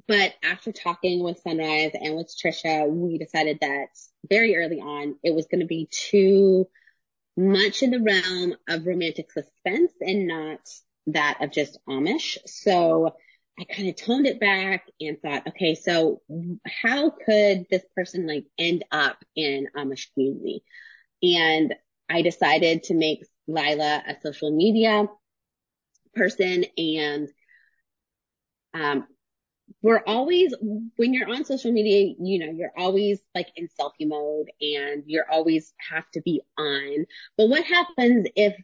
But 0.09 0.35
after 0.43 0.73
talking 0.73 1.23
with 1.23 1.39
Sunrise 1.39 1.93
and 1.95 2.17
with 2.17 2.35
Tricia, 2.37 2.89
we 2.89 3.19
decided 3.19 3.59
that 3.61 3.89
very 4.29 4.57
early 4.57 4.81
on 4.81 5.17
it 5.23 5.35
was 5.35 5.47
going 5.47 5.61
to 5.61 5.67
be 5.67 5.89
too 5.91 6.69
much 7.37 7.83
in 7.83 7.91
the 7.91 8.01
realm 8.01 8.57
of 8.69 8.87
romantic 8.87 9.31
suspense 9.31 9.93
and 10.01 10.27
not 10.27 10.61
that 11.09 11.39
of 11.41 11.53
just 11.53 11.79
Amish. 11.89 12.39
So 12.47 13.15
I 13.59 13.65
kind 13.65 13.89
of 13.89 13.97
toned 13.97 14.27
it 14.27 14.41
back 14.41 14.87
and 15.01 15.21
thought, 15.21 15.47
okay, 15.49 15.75
so 15.75 16.21
how 16.67 17.11
could 17.11 17.67
this 17.71 17.85
person 17.95 18.27
like 18.27 18.47
end 18.59 18.85
up 18.91 19.19
in 19.35 19.69
Amish 19.77 20.13
community? 20.13 20.63
And 21.23 21.75
I 22.09 22.23
decided 22.23 22.85
to 22.85 22.95
make 22.95 23.25
Lila 23.47 24.03
a 24.07 24.17
social 24.21 24.55
media 24.55 25.07
person 26.15 26.65
and, 26.77 27.29
um, 28.75 29.07
we're 29.83 30.03
always, 30.07 30.55
when 30.97 31.15
you're 31.15 31.29
on 31.29 31.45
social 31.45 31.73
media, 31.73 32.15
you 32.19 32.39
know, 32.39 32.53
you're 32.53 32.73
always 32.77 33.21
like 33.35 33.49
in 33.57 33.69
selfie 33.79 34.09
mode 34.09 34.51
and 34.61 35.05
you're 35.07 35.31
always 35.31 35.73
have 35.91 36.09
to 36.13 36.21
be 36.23 36.41
on. 36.59 37.07
But 37.37 37.49
what 37.49 37.65
happens 37.65 38.27
if 38.37 38.55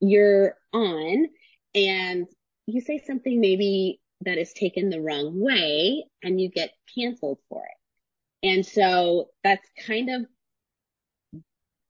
you're 0.00 0.54
on 0.72 1.26
and 1.74 2.26
you 2.66 2.80
say 2.80 3.02
something 3.06 3.40
maybe 3.40 4.00
that 4.22 4.38
is 4.38 4.52
taken 4.52 4.90
the 4.90 5.00
wrong 5.00 5.40
way 5.40 6.04
and 6.22 6.40
you 6.40 6.50
get 6.50 6.70
canceled 6.94 7.38
for 7.48 7.62
it. 7.64 8.48
And 8.48 8.64
so 8.64 9.30
that's 9.42 9.66
kind 9.86 10.10
of 10.10 10.26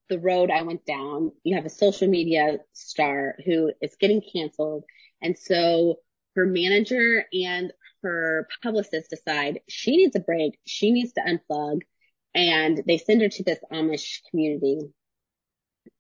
the 0.09 0.19
road 0.19 0.51
I 0.51 0.63
went 0.63 0.87
down. 0.87 1.33
You 1.45 1.57
have 1.57 1.67
a 1.67 1.71
social 1.71 2.09
media 2.09 2.59
star 2.73 3.37
who 3.45 3.73
is 3.81 3.97
getting 4.01 4.23
canceled. 4.33 4.85
And 5.23 5.39
so 5.39 5.97
her 6.37 6.47
manager 6.47 7.25
and 7.33 7.73
her 8.03 8.49
publicist 8.63 9.11
decide 9.11 9.61
she 9.69 9.97
needs 9.97 10.17
a 10.17 10.21
break. 10.21 10.59
She 10.67 10.91
needs 10.91 11.13
to 11.15 11.21
unplug 11.21 11.81
and 12.35 12.83
they 12.87 12.99
send 12.99 13.23
her 13.23 13.29
to 13.29 13.43
this 13.43 13.59
Amish 13.73 14.21
community. 14.31 14.81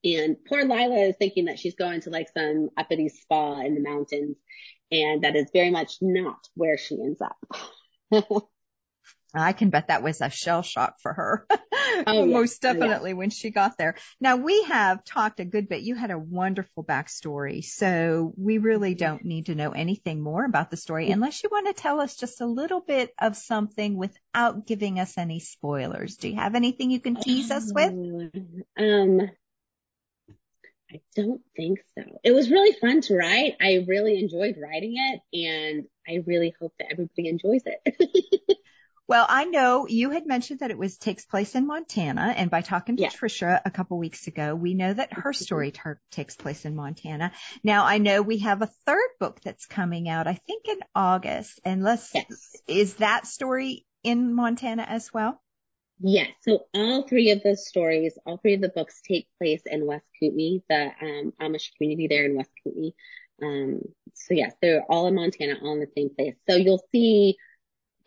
And 0.05 0.37
poor 0.49 0.65
Lila 0.65 1.09
is 1.09 1.17
thinking 1.19 1.47
that 1.47 1.59
she's 1.59 1.75
going 1.75 2.03
to 2.03 2.11
like 2.11 2.29
some 2.37 2.71
uppity 2.77 3.09
spa 3.09 3.61
in 3.61 3.75
the 3.75 3.81
mountains 3.81 4.37
and 4.91 5.25
that 5.25 5.37
is 5.37 5.51
very 5.53 5.71
much 5.71 5.97
not 6.01 6.47
where 6.55 6.79
she 6.79 6.95
ends 6.95 7.21
up. 7.21 8.43
I 9.35 9.53
can 9.53 9.71
bet 9.71 9.89
that 9.89 10.03
was 10.03 10.21
a 10.21 10.31
shell 10.31 10.63
shock 10.63 11.01
for 11.01 11.13
her. 11.13 11.47
Oh, 12.07 12.27
Most 12.27 12.63
definitely 12.63 13.11
yeah. 13.11 13.17
when 13.17 13.31
she 13.31 13.51
got 13.51 13.77
there. 13.77 13.97
Now 14.21 14.37
we 14.37 14.63
have 14.65 15.05
talked 15.05 15.41
a 15.41 15.45
good 15.45 15.69
bit. 15.69 15.81
You 15.81 15.95
had 15.95 16.11
a 16.11 16.19
wonderful 16.19 16.85
backstory. 16.85 17.65
So 17.65 18.33
we 18.37 18.59
really 18.59 18.95
don't 18.95 19.25
need 19.25 19.47
to 19.47 19.55
know 19.55 19.71
anything 19.71 20.21
more 20.21 20.45
about 20.45 20.71
the 20.71 20.77
story 20.77 21.11
unless 21.11 21.43
you 21.43 21.49
want 21.51 21.67
to 21.67 21.73
tell 21.73 21.99
us 22.01 22.15
just 22.15 22.41
a 22.41 22.47
little 22.47 22.81
bit 22.81 23.13
of 23.19 23.37
something 23.37 23.97
without 23.97 24.67
giving 24.67 25.01
us 25.01 25.17
any 25.17 25.41
spoilers. 25.41 26.17
Do 26.17 26.29
you 26.29 26.37
have 26.37 26.55
anything 26.55 26.91
you 26.91 27.01
can 27.01 27.17
tease 27.17 27.51
us 27.51 27.73
with? 27.73 27.93
Um, 28.79 29.31
I 30.93 31.01
don't 31.17 31.43
think 31.57 31.81
so. 31.97 32.05
It 32.23 32.33
was 32.33 32.51
really 32.51 32.77
fun 32.79 33.01
to 33.03 33.17
write. 33.17 33.57
I 33.61 33.85
really 33.87 34.19
enjoyed 34.19 34.57
writing 34.61 34.95
it 34.97 35.21
and 35.49 35.87
I 36.07 36.23
really 36.27 36.55
hope 36.61 36.75
that 36.79 36.93
everybody 36.93 37.29
enjoys 37.29 37.63
it. 37.65 38.59
well, 39.09 39.25
I 39.27 39.47
know 39.47 39.87
you 39.89 40.11
had 40.11 40.27
mentioned 40.27 40.61
that 40.61 40.71
it 40.71 40.77
was 40.77 40.99
takes 40.99 41.25
place 41.25 41.55
in 41.55 41.67
Montana 41.67 42.35
and 42.37 42.51
by 42.51 42.61
talking 42.61 42.97
to 42.97 43.05
yeah. 43.05 43.09
Tricia 43.09 43.61
a 43.65 43.71
couple 43.71 43.99
weeks 43.99 44.27
ago, 44.27 44.55
we 44.55 44.75
know 44.75 44.93
that 44.93 45.15
her 45.15 45.33
mm-hmm. 45.33 45.45
story 45.45 45.73
takes 46.11 46.37
place 46.37 46.67
in 46.67 46.77
Montana. 46.77 47.33
Now 47.65 47.87
I 47.87 47.97
know 47.99 48.21
we 48.21 48.39
have 48.39 48.61
a 48.61 48.71
third 48.87 49.09
book 49.19 49.41
that's 49.43 49.65
coming 49.65 50.11
out, 50.11 50.27
I 50.27 50.35
think 50.35 50.69
in 50.69 50.79
August 50.95 51.59
and 51.65 51.83
let's, 51.83 52.15
yes. 52.15 52.27
is 52.69 52.95
that 52.97 53.27
story 53.27 53.87
in 54.05 54.35
Montana 54.35 54.83
as 54.83 55.13
well? 55.13 55.41
Yes. 56.01 56.29
So 56.43 56.67
all 56.75 57.09
three 57.09 57.31
of 57.31 57.43
the 57.43 57.57
stories, 57.57 58.17
all 58.27 58.37
three 58.37 58.55
of 58.55 58.61
the 58.61 58.69
books 58.69 59.01
take 59.01 59.27
place 59.39 59.63
in 59.65 59.87
West 59.87 60.05
Kootenai, 60.21 60.59
the 60.69 60.91
um, 61.01 61.33
Amish 61.41 61.71
community 61.77 62.09
there 62.09 62.27
in 62.27 62.37
West 62.37 62.51
Kootenai. 62.63 62.91
Um, 63.43 63.81
so 64.15 64.35
yes, 64.35 64.53
they're 64.61 64.83
all 64.83 65.07
in 65.07 65.15
Montana, 65.15 65.55
all 65.63 65.73
in 65.73 65.81
the 65.81 65.91
same 65.97 66.11
place. 66.15 66.35
So 66.49 66.57
you'll 66.57 66.85
see 66.93 67.37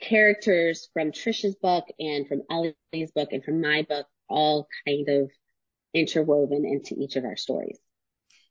characters 0.01 0.89
from 0.93 1.11
Tricia's 1.11 1.55
book 1.55 1.85
and 1.99 2.27
from 2.27 2.41
Ellie's 2.49 3.11
book 3.11 3.29
and 3.31 3.43
from 3.43 3.61
my 3.61 3.85
book 3.87 4.07
all 4.27 4.67
kind 4.87 5.07
of 5.07 5.31
interwoven 5.93 6.65
into 6.65 6.95
each 7.01 7.15
of 7.15 7.25
our 7.25 7.37
stories. 7.37 7.77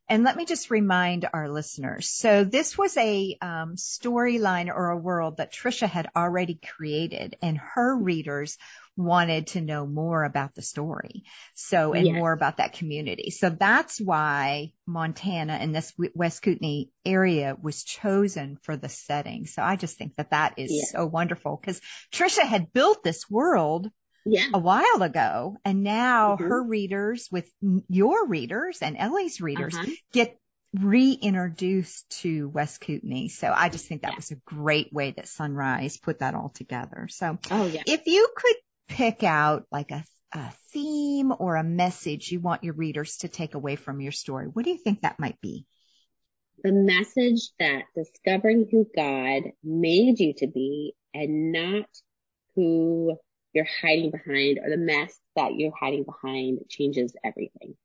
And 0.08 0.24
let 0.24 0.36
me 0.36 0.44
just 0.44 0.70
remind 0.70 1.28
our 1.32 1.48
listeners. 1.48 2.08
So 2.08 2.42
this 2.42 2.76
was 2.76 2.96
a 2.96 3.36
um, 3.40 3.76
storyline 3.76 4.68
or 4.68 4.90
a 4.90 4.96
world 4.96 5.36
that 5.36 5.52
Tricia 5.52 5.88
had 5.88 6.08
already 6.16 6.56
created, 6.56 7.36
and 7.40 7.56
her 7.74 7.96
readers 7.96 8.58
wanted 9.04 9.48
to 9.48 9.60
know 9.60 9.86
more 9.86 10.24
about 10.24 10.54
the 10.54 10.62
story. 10.62 11.24
So, 11.54 11.92
and 11.92 12.06
yes. 12.06 12.14
more 12.14 12.32
about 12.32 12.58
that 12.58 12.74
community. 12.74 13.30
So 13.30 13.50
that's 13.50 14.00
why 14.00 14.72
Montana 14.86 15.54
and 15.54 15.74
this 15.74 15.92
West 16.14 16.42
Kootenai 16.42 16.84
area 17.04 17.56
was 17.60 17.84
chosen 17.84 18.58
for 18.62 18.76
the 18.76 18.88
setting. 18.88 19.46
So 19.46 19.62
I 19.62 19.76
just 19.76 19.96
think 19.96 20.16
that 20.16 20.30
that 20.30 20.54
is 20.58 20.70
yes. 20.72 20.92
so 20.92 21.06
wonderful 21.06 21.58
because 21.60 21.80
Tricia 22.12 22.42
had 22.42 22.72
built 22.72 23.02
this 23.02 23.28
world 23.30 23.90
yeah. 24.24 24.46
a 24.52 24.58
while 24.58 25.02
ago 25.02 25.56
and 25.64 25.82
now 25.82 26.36
mm-hmm. 26.36 26.48
her 26.48 26.62
readers 26.62 27.28
with 27.30 27.50
your 27.88 28.26
readers 28.26 28.78
and 28.82 28.96
Ellie's 28.98 29.40
readers 29.40 29.74
uh-huh. 29.74 29.90
get 30.12 30.36
reintroduced 30.74 32.08
to 32.20 32.48
West 32.48 32.80
Kootenai. 32.80 33.28
So 33.28 33.52
I 33.54 33.68
just 33.68 33.86
think 33.86 34.02
that 34.02 34.12
yeah. 34.12 34.16
was 34.16 34.30
a 34.30 34.36
great 34.36 34.92
way 34.92 35.12
that 35.12 35.28
Sunrise 35.28 35.96
put 35.96 36.20
that 36.20 36.34
all 36.34 36.50
together. 36.50 37.08
So 37.10 37.38
oh, 37.50 37.66
yeah. 37.66 37.82
if 37.86 38.02
you 38.06 38.28
could 38.36 38.56
pick 38.90 39.22
out 39.22 39.66
like 39.70 39.90
a, 39.90 40.04
a 40.32 40.50
theme 40.72 41.32
or 41.38 41.56
a 41.56 41.64
message 41.64 42.30
you 42.30 42.40
want 42.40 42.64
your 42.64 42.74
readers 42.74 43.18
to 43.18 43.28
take 43.28 43.54
away 43.54 43.76
from 43.76 44.00
your 44.00 44.12
story, 44.12 44.46
what 44.46 44.64
do 44.64 44.70
you 44.70 44.78
think 44.78 45.00
that 45.00 45.18
might 45.18 45.40
be? 45.40 45.66
The 46.62 46.72
message 46.72 47.50
that 47.58 47.84
discovering 47.96 48.68
who 48.70 48.86
God 48.94 49.44
made 49.64 50.20
you 50.20 50.34
to 50.38 50.46
be 50.46 50.94
and 51.14 51.52
not 51.52 51.86
who 52.54 53.16
you're 53.52 53.66
hiding 53.80 54.10
behind 54.10 54.58
or 54.62 54.68
the 54.68 54.76
mess 54.76 55.18
that 55.36 55.54
you're 55.54 55.72
hiding 55.78 56.04
behind 56.04 56.60
changes 56.68 57.14
everything. 57.24 57.76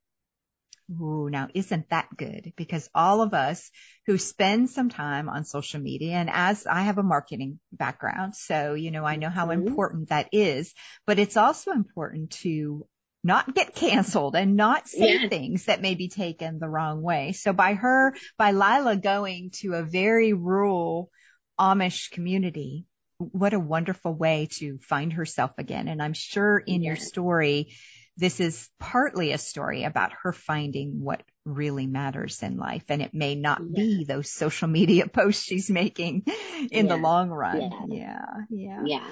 Ooh, 1.26 1.30
now 1.30 1.48
isn't 1.54 1.90
that 1.90 2.08
good? 2.16 2.52
Because 2.56 2.88
all 2.94 3.22
of 3.22 3.34
us 3.34 3.70
who 4.06 4.18
spend 4.18 4.70
some 4.70 4.88
time 4.88 5.28
on 5.28 5.44
social 5.44 5.80
media 5.80 6.16
and 6.16 6.30
as 6.30 6.66
I 6.66 6.82
have 6.82 6.98
a 6.98 7.02
marketing 7.02 7.58
background, 7.72 8.36
so, 8.36 8.74
you 8.74 8.90
know, 8.90 9.04
I 9.04 9.16
know 9.16 9.30
how 9.30 9.48
mm-hmm. 9.48 9.66
important 9.66 10.08
that 10.10 10.28
is, 10.32 10.72
but 11.06 11.18
it's 11.18 11.36
also 11.36 11.72
important 11.72 12.30
to 12.42 12.86
not 13.24 13.54
get 13.54 13.74
canceled 13.74 14.36
and 14.36 14.56
not 14.56 14.88
say 14.88 15.28
things 15.28 15.64
that 15.64 15.82
may 15.82 15.94
be 15.96 16.08
taken 16.08 16.58
the 16.58 16.68
wrong 16.68 17.02
way. 17.02 17.32
So 17.32 17.52
by 17.52 17.74
her, 17.74 18.14
by 18.38 18.52
Lila 18.52 18.96
going 18.96 19.50
to 19.60 19.74
a 19.74 19.82
very 19.82 20.32
rural 20.32 21.10
Amish 21.58 22.10
community, 22.12 22.86
what 23.18 23.54
a 23.54 23.58
wonderful 23.58 24.14
way 24.14 24.48
to 24.58 24.78
find 24.78 25.12
herself 25.12 25.52
again. 25.58 25.88
And 25.88 26.00
I'm 26.00 26.12
sure 26.12 26.58
in 26.58 26.82
your 26.82 26.96
story, 26.96 27.74
this 28.16 28.40
is 28.40 28.68
partly 28.78 29.32
a 29.32 29.38
story 29.38 29.84
about 29.84 30.12
her 30.22 30.32
finding 30.32 31.00
what 31.02 31.22
really 31.44 31.86
matters 31.86 32.42
in 32.42 32.56
life. 32.56 32.84
And 32.88 33.02
it 33.02 33.12
may 33.12 33.34
not 33.34 33.60
yeah. 33.60 33.82
be 33.82 34.04
those 34.04 34.30
social 34.30 34.68
media 34.68 35.06
posts 35.12 35.44
she's 35.44 35.70
making 35.70 36.24
in 36.70 36.86
yeah. 36.86 36.94
the 36.94 37.00
long 37.00 37.30
run. 37.30 37.70
Yeah. 37.88 38.24
yeah. 38.50 38.82
Yeah. 38.84 39.06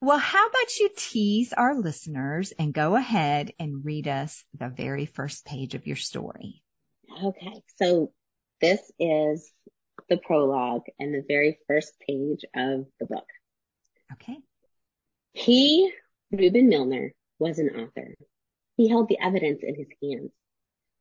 Well, 0.00 0.18
how 0.18 0.46
about 0.46 0.78
you 0.78 0.90
tease 0.94 1.52
our 1.54 1.74
listeners 1.74 2.52
and 2.58 2.74
go 2.74 2.94
ahead 2.94 3.52
and 3.58 3.84
read 3.84 4.06
us 4.06 4.44
the 4.58 4.68
very 4.68 5.06
first 5.06 5.46
page 5.46 5.74
of 5.74 5.86
your 5.86 5.96
story? 5.96 6.62
Okay. 7.24 7.62
So 7.76 8.12
this 8.60 8.80
is 8.98 9.50
the 10.08 10.18
prologue 10.18 10.84
and 10.98 11.14
the 11.14 11.24
very 11.26 11.58
first 11.66 11.92
page 12.06 12.44
of 12.54 12.86
the 13.00 13.06
book. 13.06 13.26
Okay. 14.12 14.36
He, 15.32 15.90
Reuben 16.30 16.68
Milner, 16.68 17.12
was 17.38 17.58
an 17.58 17.70
author. 17.70 18.14
He 18.76 18.88
held 18.88 19.08
the 19.08 19.18
evidence 19.20 19.62
in 19.62 19.74
his 19.74 19.88
hands. 20.02 20.32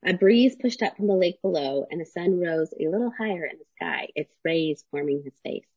A 0.05 0.13
breeze 0.13 0.55
pushed 0.55 0.83
up 0.83 0.95
from 0.95 1.07
the 1.07 1.15
lake 1.15 1.41
below, 1.41 1.85
and 1.89 1.99
the 1.99 2.05
sun 2.05 2.39
rose 2.39 2.73
a 2.73 2.87
little 2.87 3.11
higher 3.11 3.45
in 3.45 3.57
the 3.57 3.65
sky, 3.75 4.09
its 4.15 4.33
rays 4.43 4.85
warming 4.91 5.23
his 5.23 5.33
face. 5.43 5.67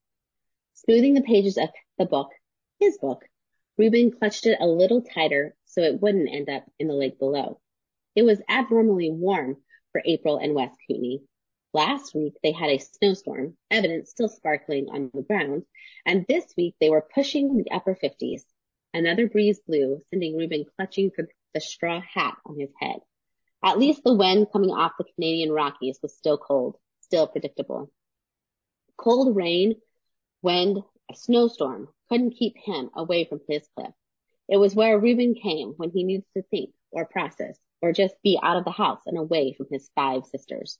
Smoothing 0.75 1.15
the 1.15 1.23
pages 1.23 1.57
of 1.57 1.71
the 1.99 2.05
book, 2.05 2.31
his 2.79 2.99
book, 2.99 3.25
Reuben 3.77 4.11
clutched 4.11 4.47
it 4.47 4.59
a 4.61 4.67
little 4.67 5.03
tighter 5.03 5.55
so 5.65 5.83
it 5.83 6.00
wouldn't 6.00 6.29
end 6.33 6.49
up 6.49 6.65
in 6.79 6.88
the 6.88 6.95
lake 6.95 7.19
below. 7.19 7.61
It 8.15 8.23
was 8.23 8.43
abnormally 8.49 9.11
warm 9.11 9.62
for 9.93 10.03
April 10.05 10.37
and 10.37 10.55
West 10.55 10.77
Kootenai. 10.87 11.19
Last 11.73 12.15
week 12.15 12.35
they 12.43 12.53
had 12.53 12.71
a 12.71 12.79
snowstorm, 12.79 13.57
evidence 13.71 14.11
still 14.11 14.29
sparkling 14.29 14.88
on 14.91 15.11
the 15.15 15.23
ground, 15.23 15.65
and 16.05 16.27
this 16.29 16.45
week 16.57 16.75
they 16.81 16.91
were 16.91 17.09
pushing 17.15 17.57
the 17.57 17.71
upper 17.71 17.95
50s. 17.95 18.43
Another 18.99 19.28
breeze 19.28 19.61
blew, 19.61 20.02
sending 20.11 20.37
Reuben 20.37 20.64
clutching 20.75 21.12
for 21.12 21.28
the 21.55 21.61
straw 21.61 22.00
hat 22.00 22.35
on 22.45 22.59
his 22.59 22.71
head. 22.81 22.97
At 23.62 23.78
least 23.78 24.02
the 24.02 24.12
wind 24.12 24.49
coming 24.52 24.73
off 24.73 24.99
the 24.99 25.05
Canadian 25.14 25.52
Rockies 25.52 26.00
was 26.02 26.17
still 26.17 26.37
cold, 26.37 26.76
still 27.02 27.28
predictable. 27.28 27.93
Cold 28.97 29.37
rain, 29.37 29.76
wind, 30.43 30.83
a 31.09 31.14
snowstorm 31.14 31.87
couldn't 32.09 32.33
keep 32.33 32.57
him 32.59 32.90
away 32.93 33.25
from 33.25 33.40
his 33.49 33.69
cliff. 33.76 33.93
It 34.49 34.57
was 34.57 34.75
where 34.75 34.99
Reuben 34.99 35.37
came 35.37 35.75
when 35.76 35.93
he 35.93 36.02
needed 36.02 36.26
to 36.37 36.43
think 36.43 36.71
or 36.90 37.07
process 37.07 37.57
or 37.81 37.92
just 37.92 38.20
be 38.25 38.37
out 38.42 38.57
of 38.57 38.64
the 38.64 38.73
house 38.73 39.03
and 39.07 39.16
away 39.16 39.53
from 39.53 39.68
his 39.70 39.88
five 39.94 40.25
sisters. 40.25 40.77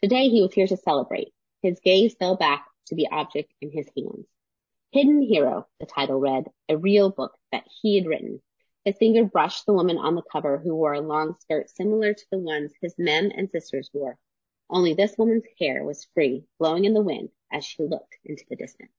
Today 0.00 0.28
he 0.28 0.42
was 0.42 0.54
here 0.54 0.68
to 0.68 0.76
celebrate. 0.76 1.32
His 1.62 1.80
gaze 1.80 2.14
fell 2.14 2.36
back 2.36 2.68
to 2.86 2.94
the 2.94 3.08
object 3.10 3.52
in 3.60 3.72
his 3.72 3.88
hands. 3.96 4.28
Hidden 4.90 5.20
Hero, 5.20 5.66
the 5.80 5.84
title 5.86 6.18
read, 6.18 6.50
a 6.66 6.78
real 6.78 7.10
book 7.10 7.36
that 7.52 7.66
he 7.82 7.96
had 7.96 8.06
written. 8.06 8.40
His 8.86 8.96
finger 8.96 9.22
brushed 9.22 9.66
the 9.66 9.74
woman 9.74 9.98
on 9.98 10.14
the 10.14 10.22
cover 10.22 10.56
who 10.56 10.74
wore 10.74 10.94
a 10.94 11.00
long 11.02 11.36
skirt 11.40 11.68
similar 11.68 12.14
to 12.14 12.26
the 12.30 12.38
ones 12.38 12.72
his 12.80 12.94
men 12.96 13.30
and 13.32 13.50
sisters 13.50 13.90
wore. 13.92 14.18
Only 14.70 14.94
this 14.94 15.18
woman's 15.18 15.44
hair 15.58 15.84
was 15.84 16.08
free, 16.14 16.46
blowing 16.58 16.86
in 16.86 16.94
the 16.94 17.02
wind 17.02 17.28
as 17.52 17.66
she 17.66 17.82
looked 17.82 18.16
into 18.24 18.44
the 18.48 18.56
distance. 18.56 18.92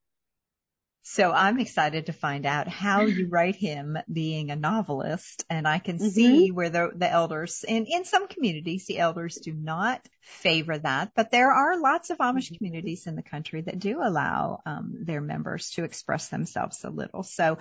So 1.03 1.31
I'm 1.31 1.59
excited 1.59 2.05
to 2.05 2.13
find 2.13 2.45
out 2.45 2.67
how 2.67 3.01
you 3.01 3.27
write 3.31 3.55
him 3.55 3.97
being 4.11 4.51
a 4.51 4.55
novelist. 4.55 5.43
And 5.49 5.67
I 5.67 5.79
can 5.79 5.97
mm-hmm. 5.97 6.09
see 6.09 6.51
where 6.51 6.69
the, 6.69 6.91
the 6.95 7.09
elders, 7.09 7.65
and 7.67 7.87
in 7.87 8.05
some 8.05 8.27
communities, 8.27 8.85
the 8.85 8.99
elders 8.99 9.35
do 9.35 9.53
not 9.53 10.07
favor 10.21 10.77
that, 10.77 11.11
but 11.15 11.31
there 11.31 11.51
are 11.51 11.79
lots 11.79 12.09
of 12.09 12.19
Amish 12.19 12.45
mm-hmm. 12.45 12.55
communities 12.55 13.07
in 13.07 13.15
the 13.15 13.23
country 13.23 13.61
that 13.61 13.79
do 13.79 14.01
allow 14.01 14.61
um, 14.65 14.97
their 15.01 15.21
members 15.21 15.71
to 15.71 15.83
express 15.83 16.29
themselves 16.29 16.83
a 16.83 16.89
little. 16.89 17.23
So 17.23 17.57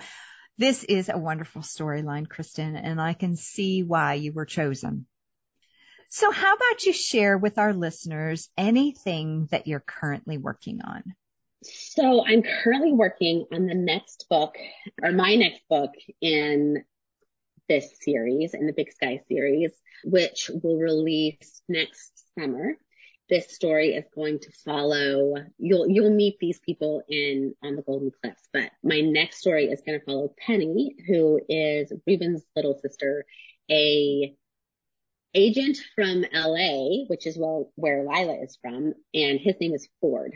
this 0.57 0.83
is 0.83 1.09
a 1.09 1.17
wonderful 1.17 1.61
storyline, 1.61 2.27
Cristen, 2.27 2.75
and 2.75 2.99
I 2.99 3.13
can 3.13 3.37
see 3.37 3.81
why 3.81 4.15
you 4.15 4.33
were 4.33 4.45
chosen. 4.45 5.07
So 6.09 6.31
how 6.31 6.55
about 6.55 6.85
you 6.85 6.91
share 6.91 7.37
with 7.37 7.57
our 7.57 7.73
listeners 7.73 8.49
anything 8.57 9.47
that 9.51 9.67
you're 9.67 9.79
currently 9.79 10.37
working 10.37 10.81
on? 10.81 11.03
So 11.61 12.25
I'm 12.25 12.41
currently 12.41 12.93
working 12.93 13.45
on 13.51 13.65
the 13.65 13.75
next 13.75 14.27
book 14.29 14.55
or 15.01 15.11
my 15.11 15.35
next 15.35 15.61
book 15.69 15.91
in 16.21 16.85
this 17.67 17.97
series 18.01 18.53
in 18.53 18.65
the 18.65 18.73
Big 18.73 18.91
Sky 18.93 19.21
series, 19.27 19.71
which 20.05 20.49
will 20.63 20.77
release 20.77 21.61
next 21.67 22.23
summer. 22.37 22.77
This 23.29 23.53
story 23.53 23.89
is 23.89 24.05
going 24.15 24.39
to 24.39 24.51
follow, 24.65 25.35
you'll, 25.57 25.87
you'll 25.87 26.15
meet 26.15 26.37
these 26.39 26.59
people 26.59 27.03
in, 27.09 27.53
on 27.61 27.75
the 27.75 27.83
Golden 27.83 28.11
Cliffs, 28.21 28.47
but 28.53 28.71
my 28.81 29.01
next 29.01 29.39
story 29.39 29.65
is 29.65 29.81
going 29.85 29.99
to 29.99 30.05
follow 30.05 30.33
Penny, 30.47 30.95
who 31.07 31.39
is 31.47 31.91
Reuben's 32.07 32.43
little 32.55 32.79
sister, 32.79 33.25
a 33.69 34.33
agent 35.35 35.77
from 35.93 36.25
LA, 36.33 37.03
which 37.07 37.27
is 37.27 37.37
well, 37.37 37.71
where 37.75 38.03
Lila 38.03 38.41
is 38.41 38.57
from, 38.61 38.93
and 39.13 39.39
his 39.39 39.55
name 39.59 39.73
is 39.73 39.89
Ford 40.01 40.33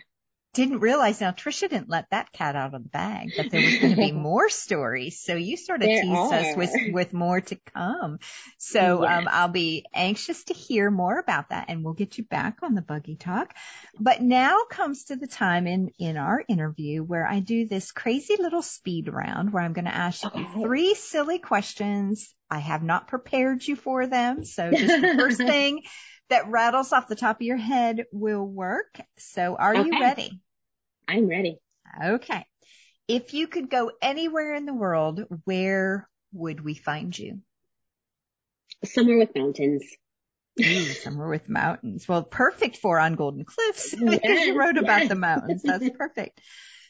didn't 0.54 0.80
realize 0.80 1.20
now 1.20 1.32
Tricia 1.32 1.68
didn't 1.68 1.90
let 1.90 2.10
that 2.12 2.32
cat 2.32 2.56
out 2.56 2.74
of 2.74 2.84
the 2.84 2.90
bag 2.90 3.32
that 3.38 3.50
there 3.50 3.62
was 3.62 3.80
going 3.80 3.96
to 3.96 4.02
be 4.02 4.12
more 4.14 4.50
stories. 4.50 5.20
So 5.20 5.36
you 5.36 5.58
sort 5.58 5.82
of 5.82 5.88
there 5.88 6.02
teased 6.02 6.16
are. 6.16 6.34
us 6.34 6.56
with, 6.56 6.72
with 6.92 7.14
more 7.14 7.42
to 7.42 7.56
come. 7.74 8.20
So, 8.60 9.04
um, 9.06 9.28
I'll 9.30 9.48
be 9.48 9.86
anxious 9.94 10.44
to 10.46 10.54
hear 10.54 10.92
more 10.92 11.18
about 11.18 11.50
that 11.50 11.66
and 11.70 11.84
we'll 11.84 11.96
get 11.96 12.18
you 12.18 12.24
back 12.24 12.58
on 12.62 12.76
the 12.76 12.84
buggy 12.84 13.16
talk. 13.16 13.56
But 14.00 14.22
now 14.22 14.60
comes 14.70 15.06
to 15.06 15.16
the 15.16 15.28
time 15.28 15.66
in, 15.66 15.90
in 15.98 16.18
our 16.18 16.44
interview 16.48 17.04
where 17.04 17.28
I 17.28 17.40
do 17.40 17.68
this 17.68 17.92
crazy 17.92 18.36
little 18.40 18.62
speed 18.62 19.10
round 19.12 19.52
where 19.52 19.64
I'm 19.64 19.74
going 19.74 19.86
to 19.86 19.96
ask 19.96 20.24
you 20.24 20.48
three 20.54 20.94
silly 20.94 21.40
questions. 21.40 22.34
I 22.50 22.60
have 22.60 22.84
not 22.84 23.08
prepared 23.08 23.66
you 23.66 23.76
for 23.76 24.06
them. 24.06 24.46
So 24.46 24.70
just 24.76 25.02
the 25.02 25.16
first 25.18 25.38
thing 25.38 25.82
that 26.30 26.50
rattles 26.50 26.94
off 26.94 27.08
the 27.08 27.16
top 27.16 27.38
of 27.38 27.42
your 27.42 27.58
head 27.58 28.06
will 28.12 28.46
work. 28.46 29.00
So 29.18 29.56
are 29.56 29.76
okay. 29.76 29.90
you 29.90 30.00
ready? 30.00 30.42
I'm 31.08 31.28
ready. 31.28 31.60
Okay. 32.04 32.46
If 33.08 33.34
you 33.34 33.48
could 33.48 33.70
go 33.70 33.92
anywhere 34.02 34.54
in 34.56 34.66
the 34.66 34.74
world, 34.74 35.22
where 35.46 36.08
would 36.32 36.64
we 36.64 36.74
find 36.74 37.18
you? 37.18 37.42
Somewhere 38.86 39.18
with 39.18 39.36
mountains. 39.36 39.84
Ooh, 40.60 40.94
somewhere 40.94 41.30
with 41.30 41.50
mountains. 41.50 42.08
Well, 42.08 42.24
perfect 42.24 42.78
for 42.78 43.00
on 43.00 43.16
Golden 43.16 43.44
Cliffs 43.44 43.94
yes, 44.00 44.46
you 44.46 44.58
wrote 44.58 44.78
about 44.78 45.08
the 45.10 45.16
mountains. 45.16 45.64
That's 45.64 45.90
perfect. 45.98 46.40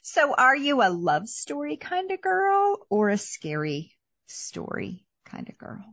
So 0.03 0.33
are 0.33 0.55
you 0.55 0.81
a 0.81 0.89
love 0.89 1.29
story 1.29 1.77
kind 1.77 2.11
of 2.11 2.21
girl 2.21 2.85
or 2.89 3.09
a 3.09 3.17
scary 3.17 3.95
story 4.27 5.05
kind 5.25 5.47
of 5.49 5.57
girl? 5.57 5.83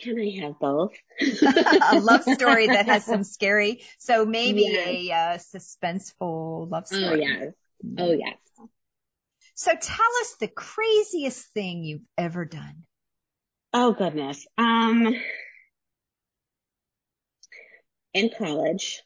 Can 0.00 0.18
I 0.18 0.40
have 0.44 0.58
both? 0.58 0.92
a 1.92 2.00
love 2.00 2.22
story 2.24 2.66
that 2.68 2.86
has 2.86 3.04
some 3.04 3.24
scary, 3.36 3.82
so 3.98 4.24
maybe 4.24 4.62
yes. 4.62 4.88
a 4.88 5.12
uh, 5.12 5.38
suspenseful 5.58 6.70
love 6.70 6.84
oh, 6.90 6.96
story. 6.96 7.24
Oh 7.24 7.42
yes. 7.42 7.52
Oh 7.98 8.12
yes. 8.12 8.36
So 9.54 9.72
tell 9.72 10.06
us 10.22 10.36
the 10.40 10.48
craziest 10.48 11.52
thing 11.52 11.84
you've 11.84 12.06
ever 12.16 12.44
done. 12.44 12.84
Oh 13.74 13.92
goodness. 13.92 14.46
Um, 14.56 15.14
in 18.14 18.30
college, 18.36 19.02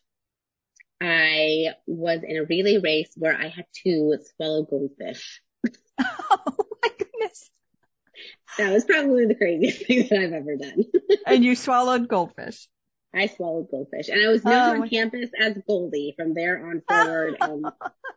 I 1.00 1.74
was 1.87 2.20
in 2.22 2.37
a 2.37 2.44
relay 2.44 2.78
race 2.78 3.11
where 3.16 3.37
I 3.37 3.48
had 3.48 3.66
to 3.85 4.16
swallow 4.37 4.62
goldfish. 4.62 5.42
That 8.58 8.72
was 8.72 8.84
probably 8.84 9.26
the 9.26 9.34
craziest 9.34 9.86
thing 9.86 10.06
that 10.08 10.18
I've 10.18 10.32
ever 10.32 10.56
done. 10.56 10.84
and 11.26 11.44
you 11.44 11.56
swallowed 11.56 12.08
goldfish. 12.08 12.68
I 13.14 13.26
swallowed 13.26 13.70
goldfish 13.70 14.08
and 14.08 14.20
I 14.20 14.28
was 14.28 14.44
known 14.44 14.76
oh, 14.76 14.82
on 14.82 14.88
campus 14.88 15.30
as 15.38 15.56
Goldie 15.68 16.14
from 16.16 16.34
there 16.34 16.66
on 16.68 16.82
forward. 16.88 17.36
and 17.40 17.66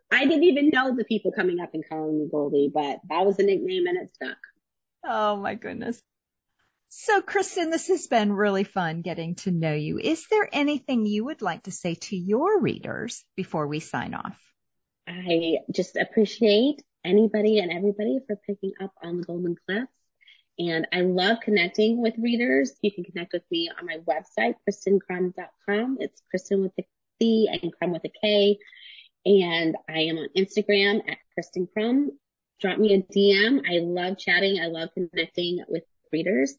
I 0.09 0.25
didn't 0.25 0.43
even 0.43 0.69
know 0.69 0.95
the 0.95 1.05
people 1.05 1.31
coming 1.31 1.59
up 1.59 1.73
and 1.73 1.83
calling 1.87 2.17
me 2.17 2.27
Goldie, 2.31 2.71
but 2.73 2.99
that 3.09 3.25
was 3.25 3.37
the 3.37 3.43
nickname 3.43 3.85
and 3.85 3.97
it 3.97 4.13
stuck. 4.13 4.37
Oh 5.05 5.35
my 5.37 5.53
goodness. 5.53 6.01
So, 6.89 7.21
Cristen, 7.21 7.69
this 7.69 7.89
has 7.89 8.07
been 8.07 8.31
really 8.31 8.63
fun 8.63 9.01
getting 9.01 9.35
to 9.35 9.51
know 9.51 9.73
you. 9.73 9.99
Is 9.99 10.25
there 10.31 10.49
anything 10.51 11.05
you 11.05 11.25
would 11.25 11.41
like 11.41 11.63
to 11.63 11.71
say 11.71 11.95
to 11.95 12.15
your 12.15 12.59
readers 12.59 13.23
before 13.35 13.67
we 13.67 13.81
sign 13.81 14.13
off? 14.13 14.37
I 15.05 15.57
just 15.71 15.95
appreciate 15.95 16.81
anybody 17.03 17.59
and 17.59 17.71
everybody 17.71 18.19
for 18.25 18.37
picking 18.47 18.71
up 18.81 18.93
on 19.01 19.17
the 19.17 19.23
Golden 19.23 19.55
Cliffs. 19.65 19.91
And 20.59 20.87
I 20.91 21.01
love 21.01 21.39
connecting 21.41 22.01
with 22.01 22.15
readers. 22.17 22.73
You 22.81 22.91
can 22.91 23.03
connect 23.03 23.33
with 23.33 23.43
me 23.51 23.69
on 23.77 23.85
my 23.85 23.99
website, 23.99 24.55
cristenkrum.com. 24.67 25.97
It's 25.99 26.21
Cristen 26.29 26.61
with 26.61 26.71
a 26.79 26.83
C 27.19 27.47
and 27.51 27.71
Krum 27.75 27.91
with 27.91 28.05
a 28.05 28.11
K. 28.21 28.57
And 29.25 29.75
I 29.87 29.99
am 29.99 30.17
on 30.17 30.29
Instagram 30.35 31.01
at 31.07 31.17
Cristen 31.33 31.67
Krum. 31.77 32.07
Drop 32.59 32.79
me 32.79 32.93
a 32.95 33.01
DM. 33.01 33.61
I 33.69 33.79
love 33.79 34.17
chatting. 34.17 34.59
I 34.59 34.67
love 34.67 34.89
connecting 34.95 35.63
with 35.67 35.83
readers. 36.11 36.55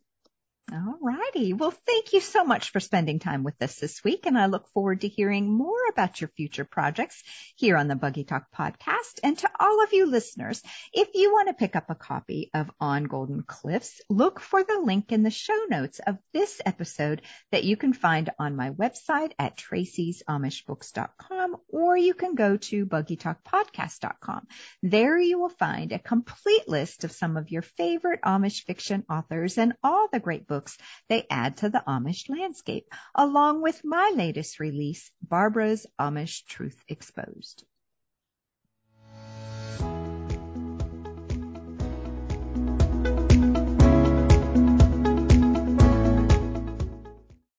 All 0.71 0.99
righty. 1.01 1.55
Well, 1.55 1.73
thank 1.87 2.13
you 2.13 2.21
so 2.21 2.45
much 2.45 2.73
for 2.73 2.81
spending 2.81 3.21
time 3.21 3.43
with 3.43 3.63
us 3.63 3.77
this 3.77 4.05
week. 4.05 4.27
And 4.27 4.39
I 4.39 4.45
look 4.47 4.69
forward 4.75 5.01
to 5.01 5.09
hearing 5.09 5.51
more 5.51 5.89
about 5.91 6.21
your 6.21 6.29
future 6.37 6.67
projects 6.67 7.23
here 7.57 7.79
on 7.79 7.89
the 7.89 7.97
Buggy 7.97 8.25
Talk 8.25 8.49
podcast. 8.55 9.19
And 9.23 9.39
to 9.39 9.49
all 9.59 9.83
of 9.83 9.95
you 9.95 10.05
listeners, 10.05 10.61
if 10.93 11.09
you 11.15 11.33
want 11.33 11.49
to 11.49 11.55
pick 11.55 11.75
up 11.75 11.89
a 11.89 11.95
copy 11.95 12.51
of 12.53 12.71
On 12.81 13.05
Golden 13.05 13.45
Cliffs, 13.45 14.03
look 14.11 14.41
for 14.41 14.63
the 14.63 14.79
link 14.79 15.11
in 15.11 15.23
the 15.23 15.31
show 15.31 15.59
notes 15.71 16.01
of 16.07 16.19
this 16.35 16.61
episode 16.67 17.23
that 17.51 17.65
you 17.65 17.79
can 17.79 17.95
find 17.95 18.29
on 18.39 18.55
my 18.55 18.69
website 18.69 19.33
at 19.39 19.57
tracysamishbooks.com 19.57 21.57
or 21.71 21.97
you 21.97 22.13
can 22.13 22.35
go 22.35 22.59
to 22.59 22.85
buggytalkpodcast.com. 22.85 24.47
There 24.83 25.19
you 25.19 25.39
will 25.39 25.49
find 25.49 25.93
a 25.93 25.99
complete 25.99 26.69
list 26.69 27.05
of 27.05 27.13
some 27.13 27.39
of 27.39 27.51
your 27.51 27.63
favorite 27.63 28.21
Amish 28.23 28.65
fiction 28.65 29.07
authors 29.09 29.57
and 29.57 29.73
all 29.83 30.09
the 30.13 30.21
great 30.21 30.47
books 30.47 30.58
books 30.59 30.77
they 31.09 31.25
add 31.31 31.57
to 31.59 31.69
the 31.69 31.85
Amish 31.87 32.29
landscape, 32.29 32.87
along 33.15 33.63
with 33.63 33.81
my 33.85 34.13
latest 34.17 34.59
release, 34.59 35.09
Barbara's 35.23 35.87
Amish 36.01 36.45
Truth 36.47 36.83
Exposed. 36.89 37.65